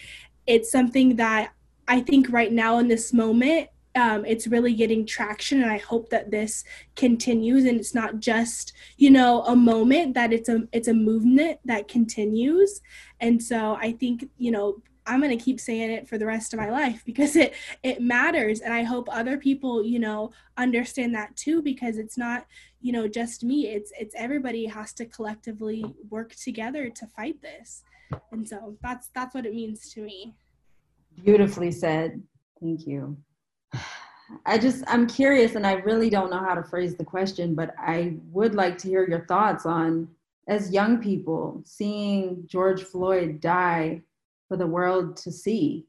[0.49, 1.53] it's something that
[1.87, 6.11] I think right now in this moment, um, it's really getting traction and i hope
[6.11, 6.63] that this
[6.95, 11.59] continues and it's not just you know a moment that it's a it's a movement
[11.65, 12.81] that continues.
[13.21, 14.77] And so i think you know
[15.07, 18.01] i'm going to keep saying it for the rest of my life because it it
[18.01, 22.47] matters and i hope other people you know understand that too because it's not
[22.81, 27.83] you know just me it's it's everybody has to collectively work together to fight this
[28.33, 30.35] and so that's that's what it means to me.
[31.25, 32.23] Beautifully said.
[32.61, 33.17] Thank you.
[34.45, 37.75] I just i'm curious and i really don't know how to phrase the question but
[37.79, 40.07] i would like to hear your thoughts on
[40.49, 44.03] as young people seeing george floyd die
[44.49, 45.87] for the world to see.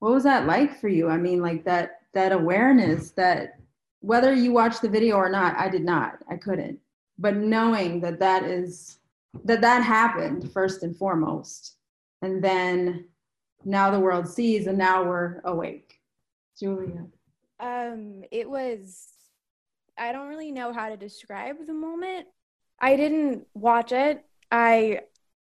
[0.00, 1.08] What was that like for you?
[1.08, 3.60] I mean like that that awareness that
[4.00, 6.18] whether you watched the video or not i did not.
[6.28, 6.78] I couldn't.
[7.18, 8.98] But knowing that that is
[9.44, 11.76] that that happened first and foremost.
[12.22, 13.08] And then
[13.64, 15.98] now the world sees and now we're awake.
[16.58, 17.06] Julia.
[17.58, 19.08] Um it was
[19.98, 22.26] i don't really know how to describe the moment.
[22.78, 24.24] I didn't watch it.
[24.50, 25.00] I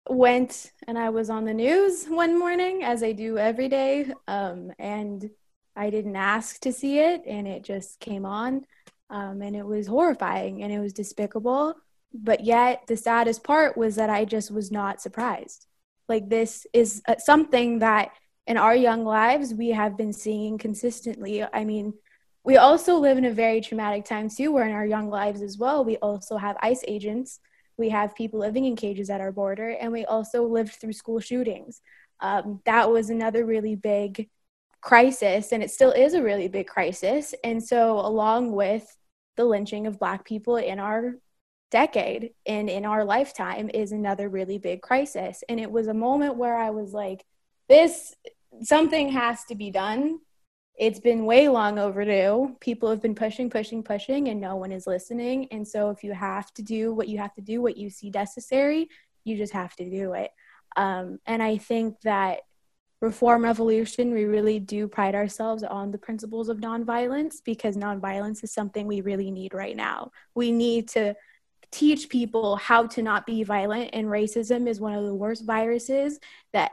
[0.09, 4.71] went and i was on the news one morning as i do every day um
[4.79, 5.29] and
[5.75, 8.65] i didn't ask to see it and it just came on.
[9.09, 11.75] Um, and it was horrifying and it was despicable
[12.13, 15.67] but yet the saddest part was that i just was not surprised.
[16.09, 18.11] Like this is uh, something that
[18.47, 21.43] in our young lives we have been seeing consistently.
[21.43, 21.93] I mean
[22.43, 25.57] we also live in a very traumatic time too where in our young lives as
[25.57, 27.39] well we also have ice agents.
[27.77, 31.19] We have people living in cages at our border and we also lived through school
[31.19, 31.81] shootings.
[32.19, 34.29] Um, that was another really big
[34.81, 37.33] crisis and it still is a really big crisis.
[37.43, 38.85] And so along with
[39.37, 41.15] the lynching of black people in our
[41.71, 45.43] decade and in our lifetime is another really big crisis.
[45.49, 47.25] And it was a moment where I was like,
[47.69, 48.13] this,
[48.61, 50.19] something has to be done.
[50.77, 52.55] it's been way long overdue.
[52.59, 55.47] People have been pushing, pushing, pushing, and no one is listening.
[55.51, 58.09] And so, if you have to do what you have to do, what you see
[58.09, 58.89] necessary,
[59.23, 60.31] you just have to do it.
[60.75, 62.39] Um, and I think that
[63.01, 68.53] Reform Revolution, we really do pride ourselves on the principles of nonviolence because nonviolence is
[68.53, 70.11] something we really need right now.
[70.35, 71.15] We need to
[71.71, 76.19] teach people how to not be violent, and racism is one of the worst viruses
[76.53, 76.71] that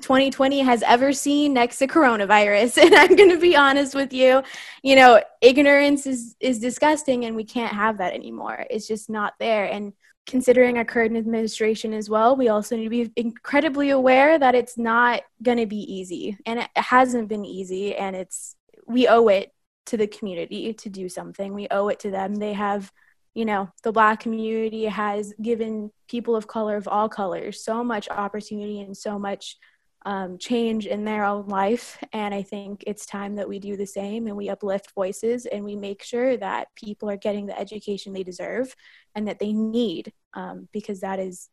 [0.00, 2.78] 2020 has ever seen next to coronavirus.
[2.84, 4.42] And i'm going to be honest with you
[4.82, 8.66] you know ignorance is is disgusting and we can't have that anymore.
[8.68, 9.64] It's just not there.
[9.64, 9.92] And
[10.26, 14.76] considering our current administration as well we also need to be incredibly aware that it's
[14.76, 16.36] not going to be easy.
[16.46, 19.52] And it hasn't been easy and it's we owe it
[19.86, 21.54] to the community to do something.
[21.54, 22.34] We owe it to them.
[22.36, 22.92] They have
[23.34, 28.08] you know, the Black community has given people of color of all colors so much
[28.08, 29.56] opportunity and so much
[30.06, 31.98] um, change in their own life.
[32.12, 35.64] And I think it's time that we do the same and we uplift voices and
[35.64, 38.74] we make sure that people are getting the education they deserve
[39.14, 41.48] and that they need um, because that is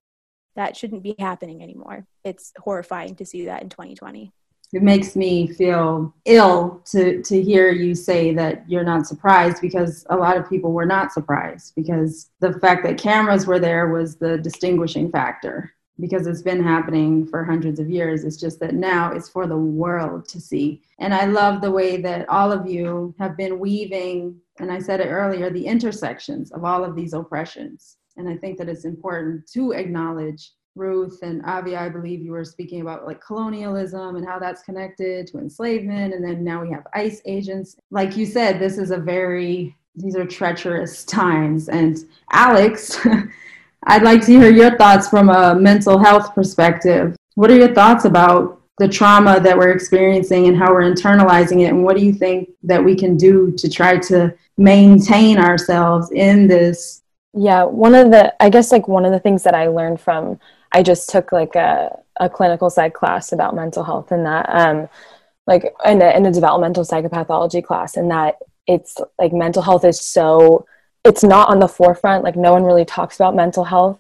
[0.56, 2.08] that shouldn't be happening anymore.
[2.24, 4.34] It's horrifying to see that in 2020
[4.74, 10.06] it makes me feel ill to to hear you say that you're not surprised because
[10.10, 14.18] a lot of people were not surprised because the fact that cameras were there was
[14.18, 15.74] the distinguishing factor.
[16.00, 19.58] Because it's been happening for hundreds of years it's just that now it's for the
[19.58, 20.84] world to see.
[21.00, 25.00] And i love the way that all of you have been weaving and i said
[25.00, 27.98] it earlier the intersections of all of these oppressions.
[28.18, 32.46] And i think that it's important to acknowledge Ruth and Avi, I believe you were
[32.46, 36.14] speaking about like colonialism and how that's connected to enslavement.
[36.14, 37.76] And then now we have ICE agents.
[37.92, 41.70] Like you said, this is a very, these are treacherous times.
[41.70, 41.98] And
[42.32, 43.00] Alex,
[43.84, 47.16] I'd like to hear your thoughts from a mental health perspective.
[47.36, 51.70] What are your thoughts about the trauma that we're experiencing and how we're internalizing it?
[51.70, 56.48] And what do you think that we can do to try to maintain ourselves in
[56.48, 57.04] this
[57.34, 60.40] yeah one of the i guess like one of the things that i learned from
[60.72, 64.90] I just took like a, a clinical psych class about mental health and that um
[65.46, 68.38] like in a, in a developmental psychopathology class and that
[68.68, 70.66] it's like mental health is so
[71.06, 74.00] it's not on the forefront like no one really talks about mental health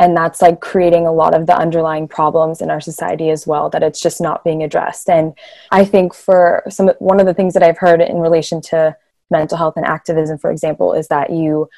[0.00, 3.68] and that's like creating a lot of the underlying problems in our society as well
[3.68, 5.08] that it's just not being addressed.
[5.08, 5.34] And
[5.70, 8.96] i think for some one of the things that i've heard in relation to
[9.30, 11.68] mental health and activism for example is that you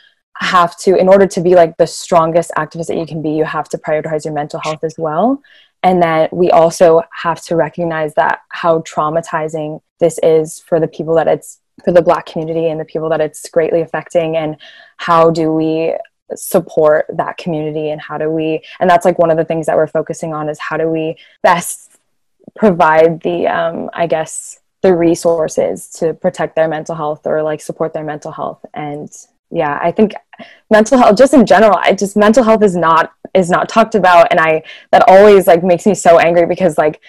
[0.41, 3.45] have to in order to be like the strongest activist that you can be you
[3.45, 5.41] have to prioritize your mental health as well.
[5.83, 11.15] And that we also have to recognize that how traumatizing this is for the people
[11.15, 14.57] that it's for the black community and the people that it's greatly affecting and
[14.97, 15.95] how do we
[16.35, 19.77] support that community and how do we and that's like one of the things that
[19.77, 21.99] we're focusing on is how do we best
[22.55, 27.93] provide the um, i guess the resources to protect their mental health or like support
[27.93, 29.11] their mental health and
[29.51, 30.13] yeah i think
[30.71, 34.29] mental health just in general i just mental health is not is not talked about
[34.31, 37.01] and i that always like makes me so angry because like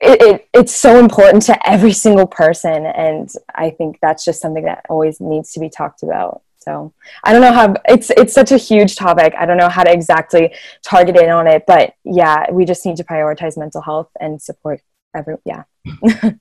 [0.00, 4.64] it, it, it's so important to every single person and i think that's just something
[4.64, 6.42] that always needs to be talked about.
[6.58, 6.92] So
[7.24, 9.34] i don't know how it's it's such a huge topic.
[9.38, 12.96] I don't know how to exactly target in on it but yeah we just need
[12.98, 14.82] to prioritize mental health and support
[15.14, 15.62] every yeah.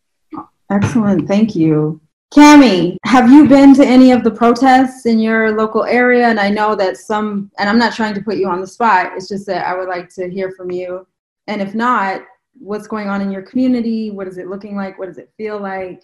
[0.69, 1.29] Excellent.
[1.29, 2.01] Thank you
[2.33, 6.27] Cami, have you been to any of the protests in your local area?
[6.27, 9.13] And I know that some, and I'm not trying to put you on the spot,
[9.15, 11.07] it's just that I would like to hear from you.
[11.47, 12.23] And if not,
[12.59, 14.11] what's going on in your community?
[14.11, 14.99] What is it looking like?
[14.99, 16.03] What does it feel like?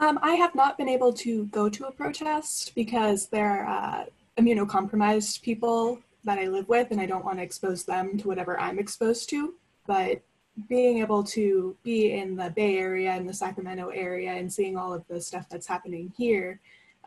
[0.00, 4.04] Um, I have not been able to go to a protest because there are uh,
[4.38, 8.58] immunocompromised people that I live with, and I don't want to expose them to whatever
[8.58, 9.54] I'm exposed to.
[9.86, 10.20] But
[10.68, 14.94] being able to be in the Bay Area and the Sacramento area and seeing all
[14.94, 16.60] of the stuff that's happening here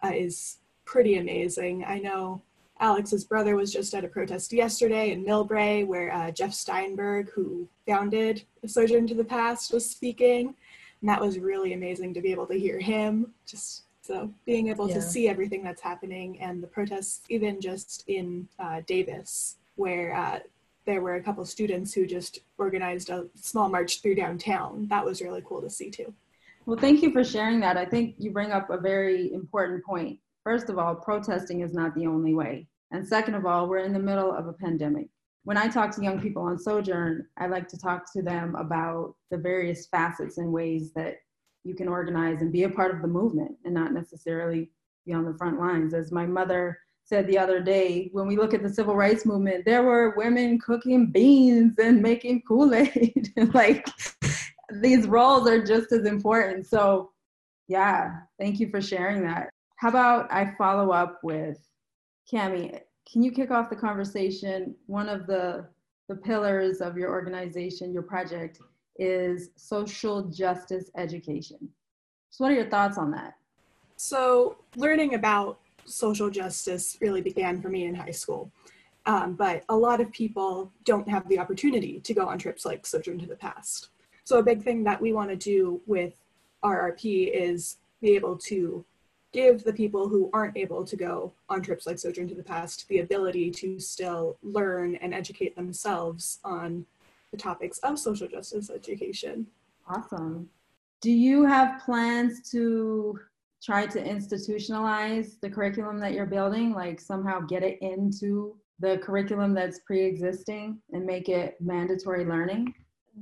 [0.04, 1.86] uh, is pretty amazing.
[1.86, 2.42] I know
[2.80, 7.68] Alex's brother was just at a protest yesterday in Millbrae where uh, Jeff Steinberg, who
[7.88, 10.54] founded A Sojourn to the Past, was speaking.
[11.02, 13.34] And that was really amazing to be able to hear him.
[13.46, 14.96] Just so being able yeah.
[14.96, 20.40] to see everything that's happening and the protests, even just in uh, Davis, where uh,
[20.88, 24.88] there were a couple students who just organized a small march through downtown.
[24.88, 26.14] That was really cool to see too.
[26.66, 27.78] Well, thank you for sharing that.
[27.78, 30.18] I think you bring up a very important point.
[30.44, 32.68] First of all, protesting is not the only way.
[32.92, 35.10] And second of all, we're in the middle of a pandemic.
[35.44, 39.16] When I talk to young people on Sojourn, I like to talk to them about
[39.30, 41.18] the various facets and ways that
[41.66, 44.70] you can organize and be a part of the movement and not necessarily
[45.06, 45.94] be on the front lines.
[45.94, 49.64] As my mother said the other day, when we look at the civil rights movement,
[49.66, 53.32] there were women cooking beans and making Kool Aid.
[53.54, 53.88] like
[54.82, 56.68] these roles are just as important.
[56.68, 57.12] So
[57.68, 59.50] Yeah, thank you for sharing that.
[59.78, 61.58] How about I follow up with
[62.32, 62.82] Cami?
[63.10, 64.76] Can you kick off the conversation?
[64.88, 65.68] One of the
[66.10, 68.60] the pillars of your organization, your project,
[68.98, 71.70] is social justice education.
[72.30, 73.36] So, what are your thoughts on that?
[73.98, 78.52] So, learning about social justice really began for me in high school.
[79.06, 82.86] Um, but a lot of people don't have the opportunity to go on trips like
[82.86, 83.90] Sojourn to the Past.
[84.26, 86.14] So, a big thing that we want to do with
[86.64, 88.86] RRP is be able to
[89.32, 92.88] give the people who aren't able to go on trips like Sojourn to the Past
[92.90, 96.86] the ability to still learn and educate themselves on
[97.32, 99.48] the topics of social justice education.
[99.88, 100.50] Awesome.
[101.02, 103.20] Do you have plans to
[103.68, 109.54] try to institutionalize the curriculum that you're building, like somehow get it into the curriculum
[109.54, 112.74] that's pre existing and make it mandatory learning?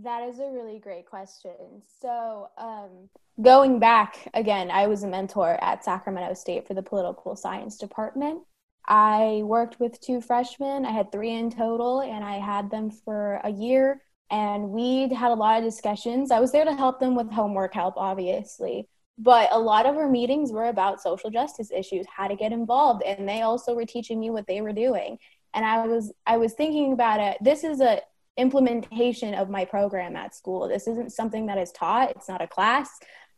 [0.04, 1.82] That is a really great question.
[2.00, 3.10] So, um,
[3.42, 8.44] going back again, I was a mentor at Sacramento State for the political science department.
[8.88, 10.86] I worked with two freshmen.
[10.86, 14.04] I had three in total, and I had them for a year.
[14.30, 16.30] And we had a lot of discussions.
[16.30, 18.90] I was there to help them with homework help, obviously.
[19.18, 23.02] But a lot of our meetings were about social justice issues, how to get involved.
[23.04, 25.18] And they also were teaching me what they were doing.
[25.54, 27.38] And I was I was thinking about it.
[27.42, 28.02] This is a
[28.38, 30.68] implementation of my program at school.
[30.68, 32.90] This isn't something that is taught, it's not a class.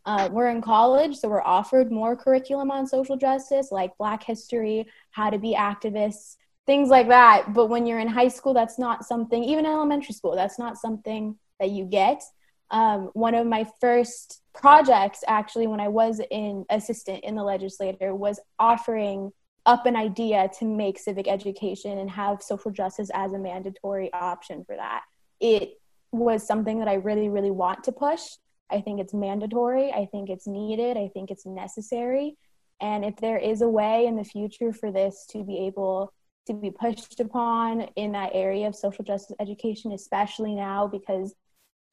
[0.06, 4.88] Uh, we're in college, so we're offered more curriculum on social justice, like Black history,
[5.12, 7.54] how to be activists, things like that.
[7.54, 11.36] But when you're in high school, that's not something, even elementary school, that's not something
[11.60, 12.24] that you get.
[12.70, 18.14] Um, one of my first projects, actually, when I was in assistant in the legislature,
[18.14, 19.32] was offering
[19.66, 24.64] up an idea to make civic education and have social justice as a mandatory option
[24.66, 25.04] for that.
[25.40, 25.74] It
[26.12, 28.22] was something that I really, really want to push.
[28.70, 29.92] I think it's mandatory.
[29.92, 30.98] I think it's needed.
[30.98, 32.38] I think it's necessary.
[32.80, 36.14] And if there is a way in the future for this to be able
[36.48, 41.36] to be pushed upon in that area of social justice education, especially now because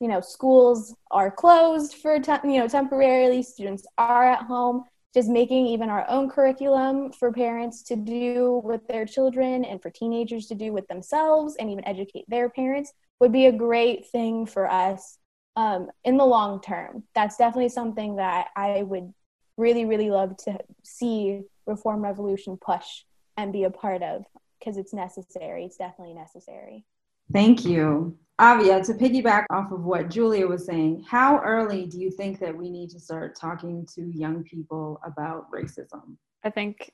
[0.04, 4.84] you know schools are closed for te- you know temporarily, students are at home
[5.14, 9.88] just making even our own curriculum for parents to do with their children and for
[9.88, 14.44] teenagers to do with themselves and even educate their parents would be a great thing
[14.44, 15.16] for us
[15.56, 17.04] um, in the long term.
[17.14, 19.10] That's definitely something that I would
[19.56, 23.04] really, really love to see Reform Revolution push
[23.38, 24.24] and be a part of
[24.58, 25.64] because it's necessary.
[25.64, 26.84] It's definitely necessary.
[27.32, 28.18] Thank you.
[28.40, 32.56] Avia, to piggyback off of what Julia was saying, how early do you think that
[32.56, 36.16] we need to start talking to young people about racism?
[36.42, 36.90] I think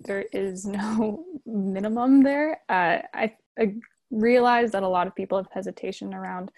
[0.00, 2.60] there is no minimum there.
[2.68, 3.74] Uh, I, I
[4.12, 6.52] realize that a lot of people have hesitation around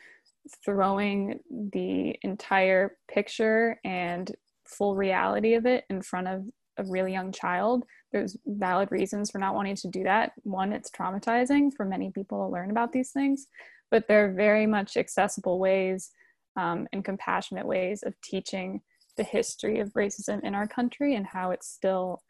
[0.62, 1.41] throwing
[1.72, 4.30] the entire picture and
[4.66, 6.45] full reality of it in front of
[6.76, 7.84] a really young child.
[8.12, 10.32] There's valid reasons for not wanting to do that.
[10.43, 13.47] One, it's traumatizing for many people to learn about these things
[13.91, 16.11] but they're very much accessible ways
[16.57, 18.80] um, and compassionate ways of teaching
[19.16, 22.20] the history of racism in our country and how it's still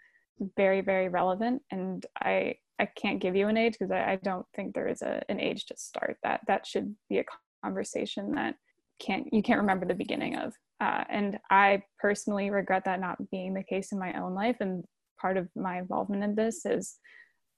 [0.57, 1.63] very very relevant.
[1.71, 5.01] And i i can't give you an age because I, I, don't think there is
[5.01, 6.41] a, an age to start that.
[6.47, 7.25] That should be a
[7.65, 8.55] conversation that
[9.01, 10.53] can't you can't remember the beginning of.
[10.81, 14.57] Uh, and i personally regret that not being the case in my own life.
[14.61, 14.85] And
[15.21, 16.99] part of my involvement in this is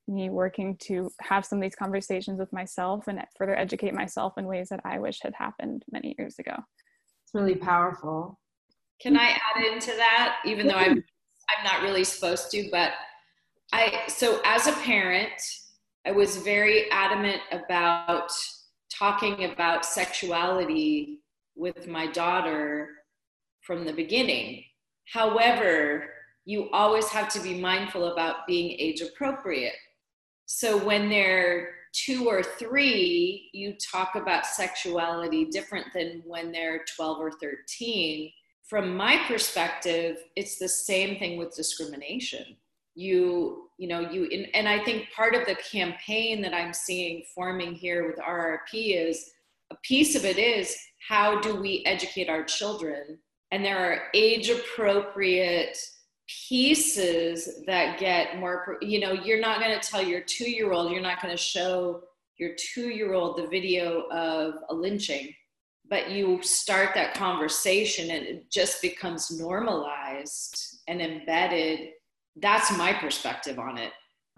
[0.08, 4.46] me working to have some of these conversations with myself and further educate myself in
[4.46, 6.54] ways that I wish had happened many years ago.
[7.24, 8.38] It's really powerful.
[9.00, 11.04] Can I add into that, even though I'm
[11.56, 12.92] I'm not really supposed to, but
[13.72, 15.32] I so as a parent,
[16.06, 18.30] I was very adamant about
[18.92, 21.20] talking about sexuality
[21.54, 22.88] with my daughter
[23.62, 24.64] from the beginning.
[25.12, 26.04] However,
[26.44, 29.74] you always have to be mindful about being age appropriate
[30.50, 37.18] so when they're two or three, you talk about sexuality different than when they're 12
[37.20, 38.32] or 13.
[38.66, 42.56] From my perspective, it's the same thing with discrimination.
[42.94, 44.24] You, you know, you,
[44.54, 49.32] and I think part of the campaign that I'm seeing forming here with RRP is
[49.70, 50.74] a piece of it is
[51.06, 53.18] how do we educate our children?
[53.50, 55.76] And there are age appropriate
[56.48, 60.92] pieces that get more you know you're not going to tell your two year old
[60.92, 62.02] you're not going to show
[62.36, 65.32] your two year old the video of a lynching
[65.88, 71.90] but you start that conversation and it just becomes normalized and embedded.
[72.36, 73.92] That's my perspective on it.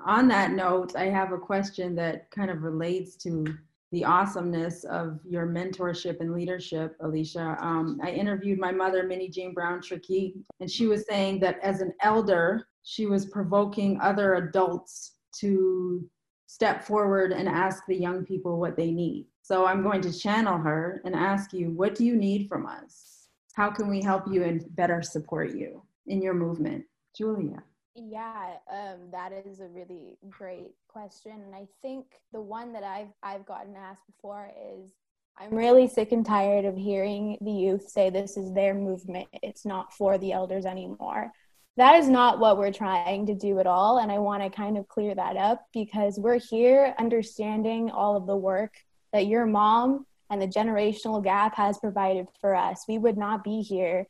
[0.07, 3.45] On that note i have a question that kind of relates to
[3.93, 7.57] the awesomeness of your mentorship and leadership, Alicia.
[7.61, 11.93] Um, I interviewed my mother, Minnijean Brown Trickey, and she was saying that as an
[12.03, 16.09] elder, she was provoking other adults to
[16.47, 19.27] step forward and ask the young people what they need.
[19.43, 23.29] So I'm going to channel her and ask you, what do you need from us?
[23.55, 26.85] How can we help you and better support you in your movement?
[27.17, 27.63] Julia.
[27.95, 33.13] Yeah, um, that is a really great question, and I think the one that I've
[33.23, 34.93] I've gotten asked before is
[35.37, 39.29] I'm really sick and tired of hearing the youth say this is their movement.
[39.43, 41.33] It's not for the elders anymore.
[41.77, 44.79] That is not what we're trying to do at all, and I want to kind
[44.79, 48.75] of clear that up because we're here understanding all of the work
[49.13, 52.85] that your mom and the generational gap has provided for us.
[52.87, 54.07] We would not be here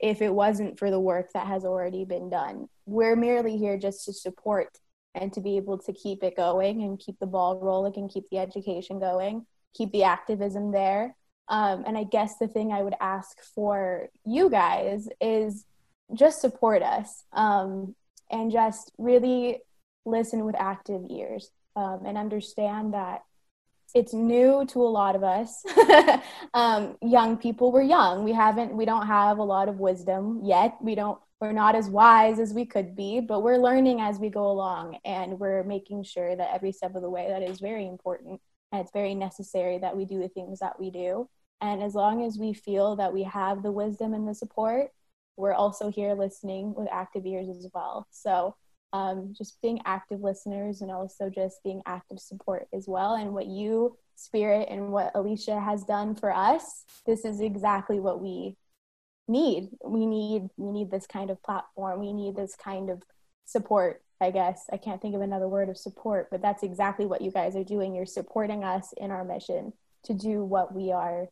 [0.00, 2.68] if it wasn't for the work that has already been done.
[2.90, 4.76] We're merely here just to support
[5.14, 8.28] and to be able to keep it going and keep the ball rolling and keep
[8.30, 11.14] the education going, keep the activism there.
[11.46, 15.64] Um, and I guess the thing I would ask for you guys is
[16.14, 17.94] just support us um,
[18.28, 19.60] and just really
[20.04, 23.22] listen with active ears um, and understand that
[23.94, 25.64] it's new to a lot of us.
[26.52, 28.24] Um, young people we're young.
[28.24, 30.76] We haven't we don't have a lot of wisdom yet.
[30.82, 34.28] We don't we're not as wise as we could be but we're learning as we
[34.28, 37.86] go along and we're making sure that every step of the way that is very
[37.86, 38.40] important
[38.72, 41.28] and it's very necessary that we do the things that we do
[41.60, 44.90] and as long as we feel that we have the wisdom and the support
[45.36, 48.54] we're also here listening with active ears as well so
[48.92, 53.14] um, just being active listeners and also just being active support as well.
[53.14, 58.20] And what you, Spirit, and what Alicia has done for us, this is exactly what
[58.20, 58.56] we
[59.30, 59.70] need.
[59.84, 62.00] We need we need this kind of platform.
[62.00, 63.02] We need this kind of
[63.46, 64.02] support.
[64.20, 67.30] I guess I can't think of another word of support, but that's exactly what you
[67.30, 67.94] guys are doing.
[67.94, 69.72] You're supporting us in our mission
[70.04, 71.28] to do what we are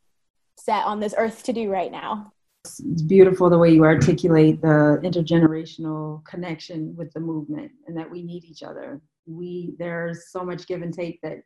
[0.57, 2.33] set on this earth to do right now
[2.65, 8.23] it's beautiful the way you articulate the intergenerational connection with the movement and that we
[8.23, 11.39] need each other we there's so much give and take that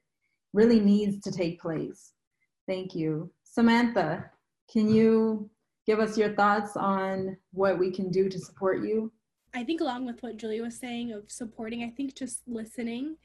[0.52, 2.12] really needs to take place
[2.66, 4.24] thank you samantha
[4.70, 5.48] can you
[5.86, 9.12] give us your thoughts on what we can do to support you.
[9.54, 13.16] I think along with what julia was saying of supporting i think just listening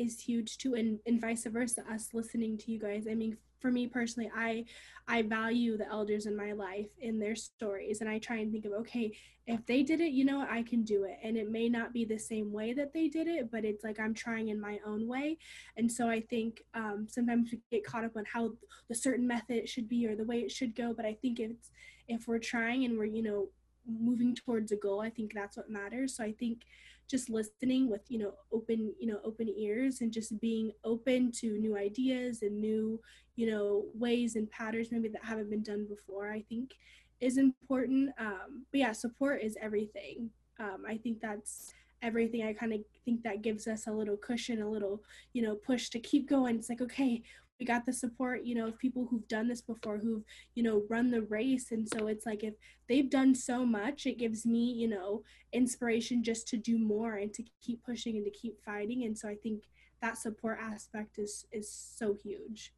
[0.00, 3.06] is huge too and, and vice versa us listening to you guys.
[3.08, 4.64] I mean for me personally i
[5.08, 8.64] i value the elders in my life in their stories and i try and think
[8.64, 9.12] of okay
[9.46, 11.18] if they did it you know i can do it.
[11.22, 13.98] And it may not be the same way that they did it but it's like
[13.98, 15.38] i'm trying in my own way.
[15.76, 18.52] And so i think um, sometimes we get caught up on how
[18.88, 21.70] the certain method should be or the way it should go but i think it's
[22.08, 23.48] if we're trying and we're you know
[23.86, 26.16] moving towards a goal i think that's what matters.
[26.16, 26.62] So i think
[27.10, 31.58] just listening with you know open you know open ears and just being open to
[31.58, 33.00] new ideas and new
[33.36, 36.74] you know ways and patterns maybe that haven't been done before i think
[37.20, 38.10] is important.
[38.18, 40.30] Um, but yeah support is everything.
[40.58, 44.62] Um, i think that's everything i kind of think that gives us a little cushion
[44.62, 45.02] a little
[45.34, 46.56] you know push to keep going.
[46.56, 47.22] It's like okay
[47.60, 50.82] we got the support you know of people who've done this before who've you know
[50.88, 51.70] run the race.
[51.70, 52.54] And so it's like if
[52.88, 57.32] they've done so much it gives me you know inspiration just to do more and
[57.34, 59.04] to keep pushing and to keep fighting.
[59.04, 59.64] And so i think
[60.00, 62.72] that support aspect is is so huge.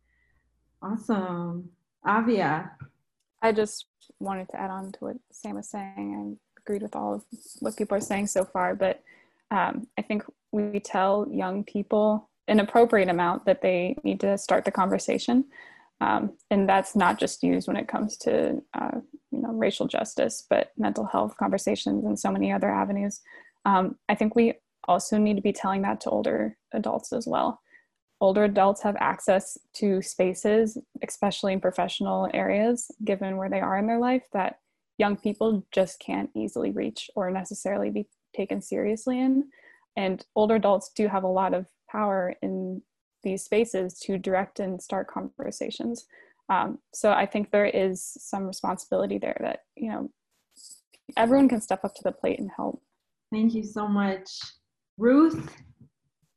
[0.82, 1.70] Awesome.
[2.04, 2.72] Avia.
[3.40, 3.86] I just
[4.18, 6.38] wanted to add on to what sam was saying.
[6.38, 7.24] I agreed with all of
[7.60, 9.02] what people are saying so far but
[9.50, 10.22] um, i think
[10.52, 15.46] we tell young people an appropriate amount that they need to start the conversation.
[16.02, 18.98] Um, and that's not just used when it comes to uh,
[19.30, 23.22] you know racial justice, but mental health conversations and so many other avenues.
[23.64, 24.52] Um, I think we
[24.86, 27.58] also need to be telling that to older adults as well.
[28.20, 33.86] Older adults have access to spaces, especially in professional areas, given where they are in
[33.86, 34.58] their life, that
[34.98, 39.44] young people just can't easily reach or necessarily be taken seriously in.
[39.96, 42.82] And older adults do have a lot of power in
[43.22, 46.06] these spaces to direct and start conversations.
[46.48, 50.10] Um, so I think there is some responsibility there that, you know,
[51.16, 52.82] everyone can step up to the plate and help.
[53.30, 54.28] Thank you so much.
[54.98, 55.50] Ruth?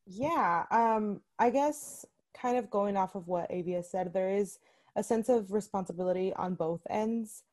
[0.05, 2.05] Yeah, um, I guess
[2.39, 4.59] kind of going off of what Avia said, there is
[4.95, 7.43] a sense of responsibility on both ends.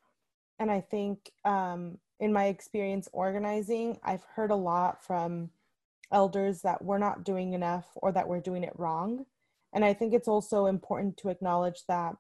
[0.59, 5.51] And I think um, in my experience organizing, I've heard a lot from
[6.13, 9.25] elders that we're not doing enough or that we're doing it wrong.
[9.73, 12.17] And I think it's also important to acknowledge that,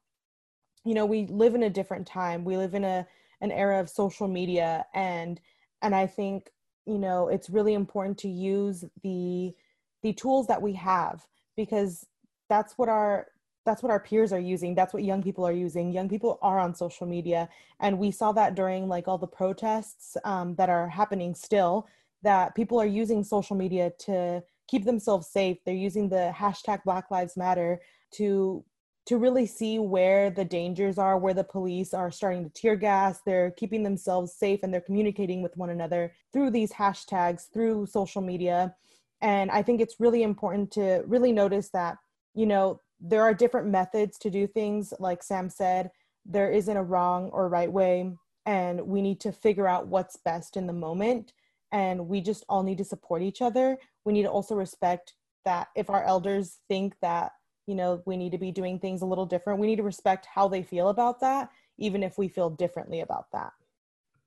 [0.84, 2.44] you know, we live in a different time.
[2.44, 3.06] We live in a
[3.40, 4.86] an era of social media.
[4.94, 5.40] And
[5.82, 6.50] and I think,
[6.86, 9.54] you know, it's really important to use the
[10.02, 11.24] the tools that we have
[11.56, 12.06] because
[12.48, 13.26] that's what our
[13.64, 14.74] that's what our peers are using.
[14.74, 15.92] That's what young people are using.
[15.92, 17.48] Young people are on social media.
[17.78, 21.86] And we saw that during like all the protests um, that are happening still
[22.22, 25.58] that people are using social media to keep themselves safe.
[25.64, 27.80] They're using the hashtag black lives matter
[28.14, 28.64] to
[29.04, 33.20] to really see where the dangers are where the police are starting to tear gas.
[33.26, 38.22] They're keeping themselves safe and they're communicating with one another through these hashtags through social
[38.22, 38.74] media.
[39.20, 41.98] And i think it's really important to really notice that
[42.34, 44.94] you know there are different methods to do things.
[45.00, 45.90] Like sam said
[46.24, 48.12] there isn't a wrong or right way
[48.46, 51.32] and we need to figure out what's best in the moment
[51.72, 53.78] and we just all need to support each other.
[54.04, 55.14] We need to also respect
[55.44, 57.32] that if our elders think that
[57.66, 60.26] you know we need to be doing things a little different we need to respect
[60.26, 61.48] how they feel about that
[61.78, 63.52] even if we feel differently about that.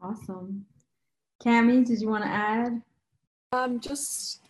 [0.02, 0.66] Awesome.
[1.44, 2.82] Cami did you want to add?
[3.52, 4.42] Um just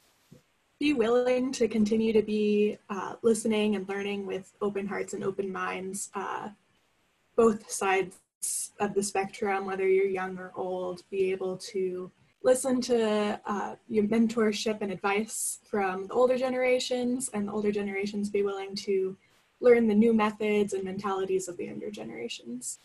[0.80, 5.50] be willing to continue to be uh, listening and learning with open hearts and open
[5.50, 6.50] minds, uh,
[7.38, 8.18] both sides
[8.82, 12.12] of the spectrum, whether you're young or old, be able to
[12.46, 18.30] listen to uh, your mentorship and advice from the older generations, and the older generations
[18.30, 19.18] be willing to
[19.60, 22.80] learn the new methods and mentalities of the younger generations.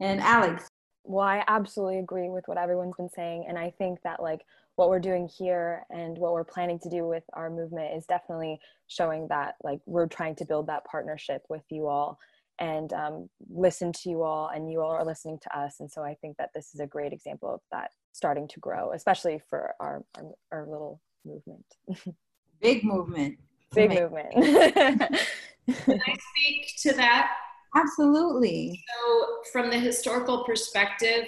[0.00, 0.68] And Alex.
[1.02, 3.46] Well, I absolutely agree with what everyone's been saying.
[3.48, 4.42] And I think that, like,
[4.76, 8.60] what we're doing here and what we're planning to do with our movement is definitely
[8.86, 12.18] showing that like we're trying to build that partnership with you all
[12.58, 16.02] and um, listen to you all and you all are listening to us and so
[16.02, 19.74] i think that this is a great example of that starting to grow especially for
[19.80, 21.64] our our, our little movement.
[22.60, 23.36] Big movement.
[23.74, 24.32] Big movement.
[24.34, 27.30] Can i speak to that?
[27.76, 28.82] Absolutely.
[28.88, 31.26] So from the historical perspective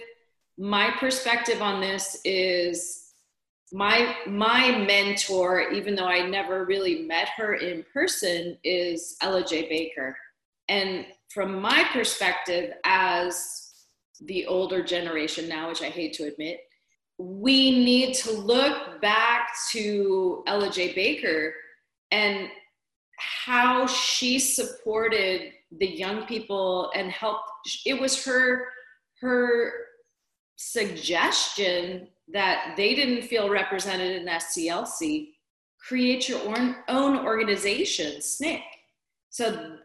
[0.59, 3.12] my perspective on this is
[3.72, 9.68] my my mentor even though i never really met her in person is ella j.
[9.68, 10.16] Baker.
[10.68, 13.87] And from my perspective as
[14.22, 16.61] the older generation now which i hate to admit
[17.18, 21.54] we need to look back to ella j baker
[22.10, 22.48] and
[23.18, 27.48] how she supported the young people and helped
[27.86, 28.66] it was her
[29.20, 29.72] her
[30.56, 35.28] suggestion that they didn't feel represented in SCLC,
[35.78, 36.40] create your
[36.88, 38.62] own organization, SNCC.
[39.30, 39.76] So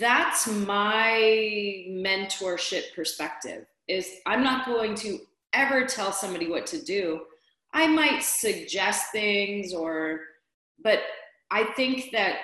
[0.00, 5.18] that's my mentorship perspective is I'm not going to
[5.54, 7.22] ever tell somebody what to do.
[7.72, 10.20] I might suggest things or
[10.82, 11.00] but
[11.50, 12.36] I think that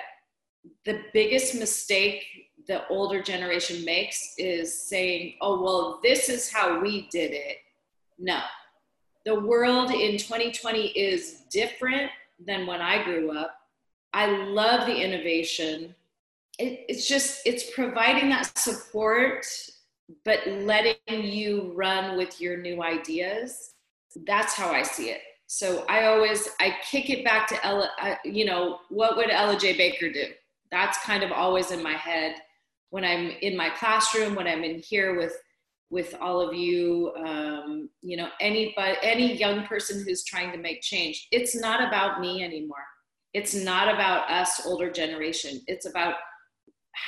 [0.85, 2.23] the biggest mistake
[2.67, 7.57] the older generation makes is saying, "Oh, well, this is how we did it."
[8.19, 8.41] No,
[9.25, 12.11] the world in 2020 is different
[12.45, 13.55] than when I grew up.
[14.13, 15.95] I love the innovation.
[16.59, 19.45] It, it's just, it's providing that support,
[20.25, 23.73] but letting you run with your new ideas.
[24.25, 25.21] That's how I see it.
[25.47, 27.89] So I always, I kick it back to Ella,
[28.23, 29.75] you know, what would Ella J.
[29.75, 30.25] Baker do?
[30.71, 32.35] That's kind of always in my head
[32.89, 35.35] when I'm in my classroom, when I'm in here with
[35.91, 40.81] with all of you um, you know anybody any young person who's trying to make
[40.81, 42.85] change it's not about me anymore
[43.33, 46.15] it's not about us older generation it's about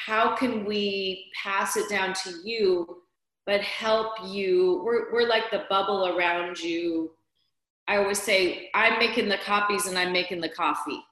[0.06, 3.02] how can we pass it down to you
[3.46, 7.12] but help you we're, we're like the bubble around you
[7.88, 11.04] i always say i'm making the copies and i'm making the coffee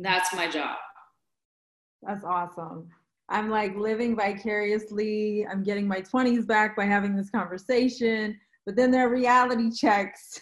[0.00, 0.76] that's my job
[2.02, 2.88] that's awesome
[3.28, 5.46] I'm like living vicariously.
[5.46, 8.38] I'm getting my 20s back by having this conversation.
[8.66, 10.40] But then there are reality checks.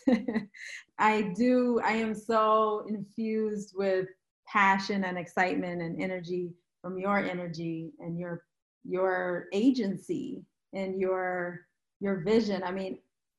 [0.98, 4.06] I do, I am so infused with
[4.46, 6.52] passion and excitement and energy
[6.82, 8.44] from your energy and your
[8.84, 11.60] your agency and your
[12.00, 12.62] your vision.
[12.64, 12.98] I mean,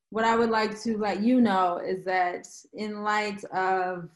[0.10, 4.10] what I would like to let you know is that in light of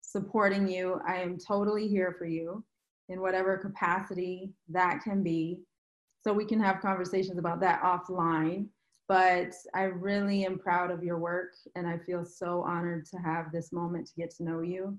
[0.00, 2.64] supporting you, I am totally here for you
[3.08, 5.60] in whatever capacity that can be.
[6.22, 8.66] So we can have conversations about that offline.
[9.08, 13.52] But I really am proud of your work and I feel so honored to have
[13.52, 14.98] this moment to get to know you.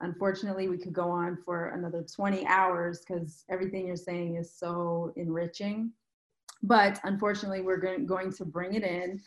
[0.00, 5.12] Unfortunately, we could go on for another 20 hours because everything you're saying is so
[5.16, 5.92] enriching.
[6.62, 9.20] But unfortunately, we're going to bring it in.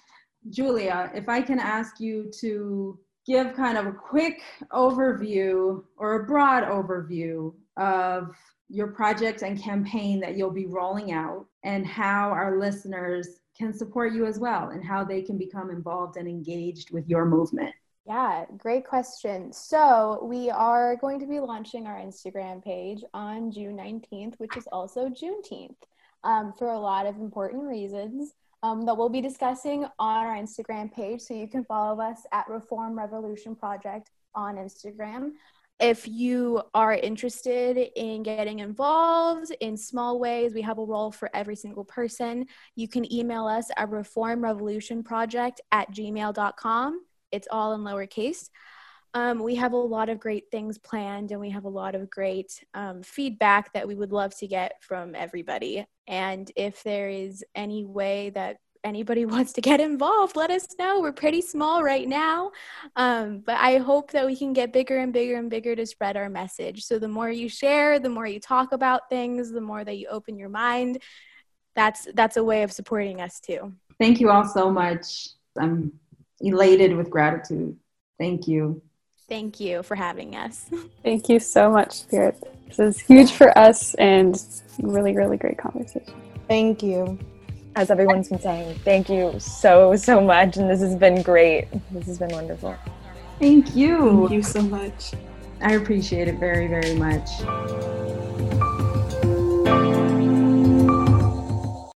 [0.49, 6.25] Julia, if I can ask you to give kind of a quick overview or a
[6.25, 8.35] broad overview of
[8.69, 14.13] your project and campaign that you'll be rolling out and how our listeners can support
[14.13, 17.73] you as well and how they can become involved and engaged with your movement.
[18.05, 19.53] Yeah, great question.
[19.53, 24.67] So, we are going to be launching our Instagram page on June 19th, which is
[24.73, 25.77] also Juneteenth,
[26.25, 30.91] um, for a lot of important reasons um, that we'll be discussing on our Instagram
[30.91, 31.21] page.
[31.21, 35.31] So, you can follow us at Reform Revolution Project on Instagram.
[35.79, 41.29] If you are interested in getting involved in small ways, we have a role for
[41.33, 42.47] every single person.
[42.75, 47.01] You can email us at reformrevolutionproject at gmail.com
[47.33, 48.49] it's all in lowercase.
[49.15, 52.09] Um, we have a lot of great things planned and we have a lot of
[52.09, 55.85] great um, feedback that we would love to get from everybody.
[56.07, 60.99] And if there is any way that anybody wants to get involved, let us know.
[60.99, 62.51] We're pretty small right now,
[62.95, 66.17] um, but I hope that we can get bigger and bigger and bigger to spread
[66.17, 66.83] our message.
[66.83, 70.07] So the more you share, the more you talk about things, the more that you
[70.07, 71.01] open your mind.
[71.75, 73.73] That's that's a way of supporting us too.
[73.99, 75.29] Thank you all so much.
[75.59, 75.91] I'm
[76.43, 77.77] elated with gratitude.
[78.19, 78.81] Thank you.
[79.27, 80.69] Thank you for having us.
[81.03, 82.37] Thank you so much, Spirit.
[82.67, 84.39] This is huge for us and
[84.79, 86.13] really, really great conversation.
[86.47, 87.17] Thank you.
[87.75, 90.57] As everyone's been saying, thank you so, so much.
[90.57, 91.67] And this has been great.
[91.91, 92.75] This has been wonderful.
[93.39, 94.27] Thank you.
[94.27, 95.13] Thank you so much.
[95.61, 98.22] I appreciate it very, very much.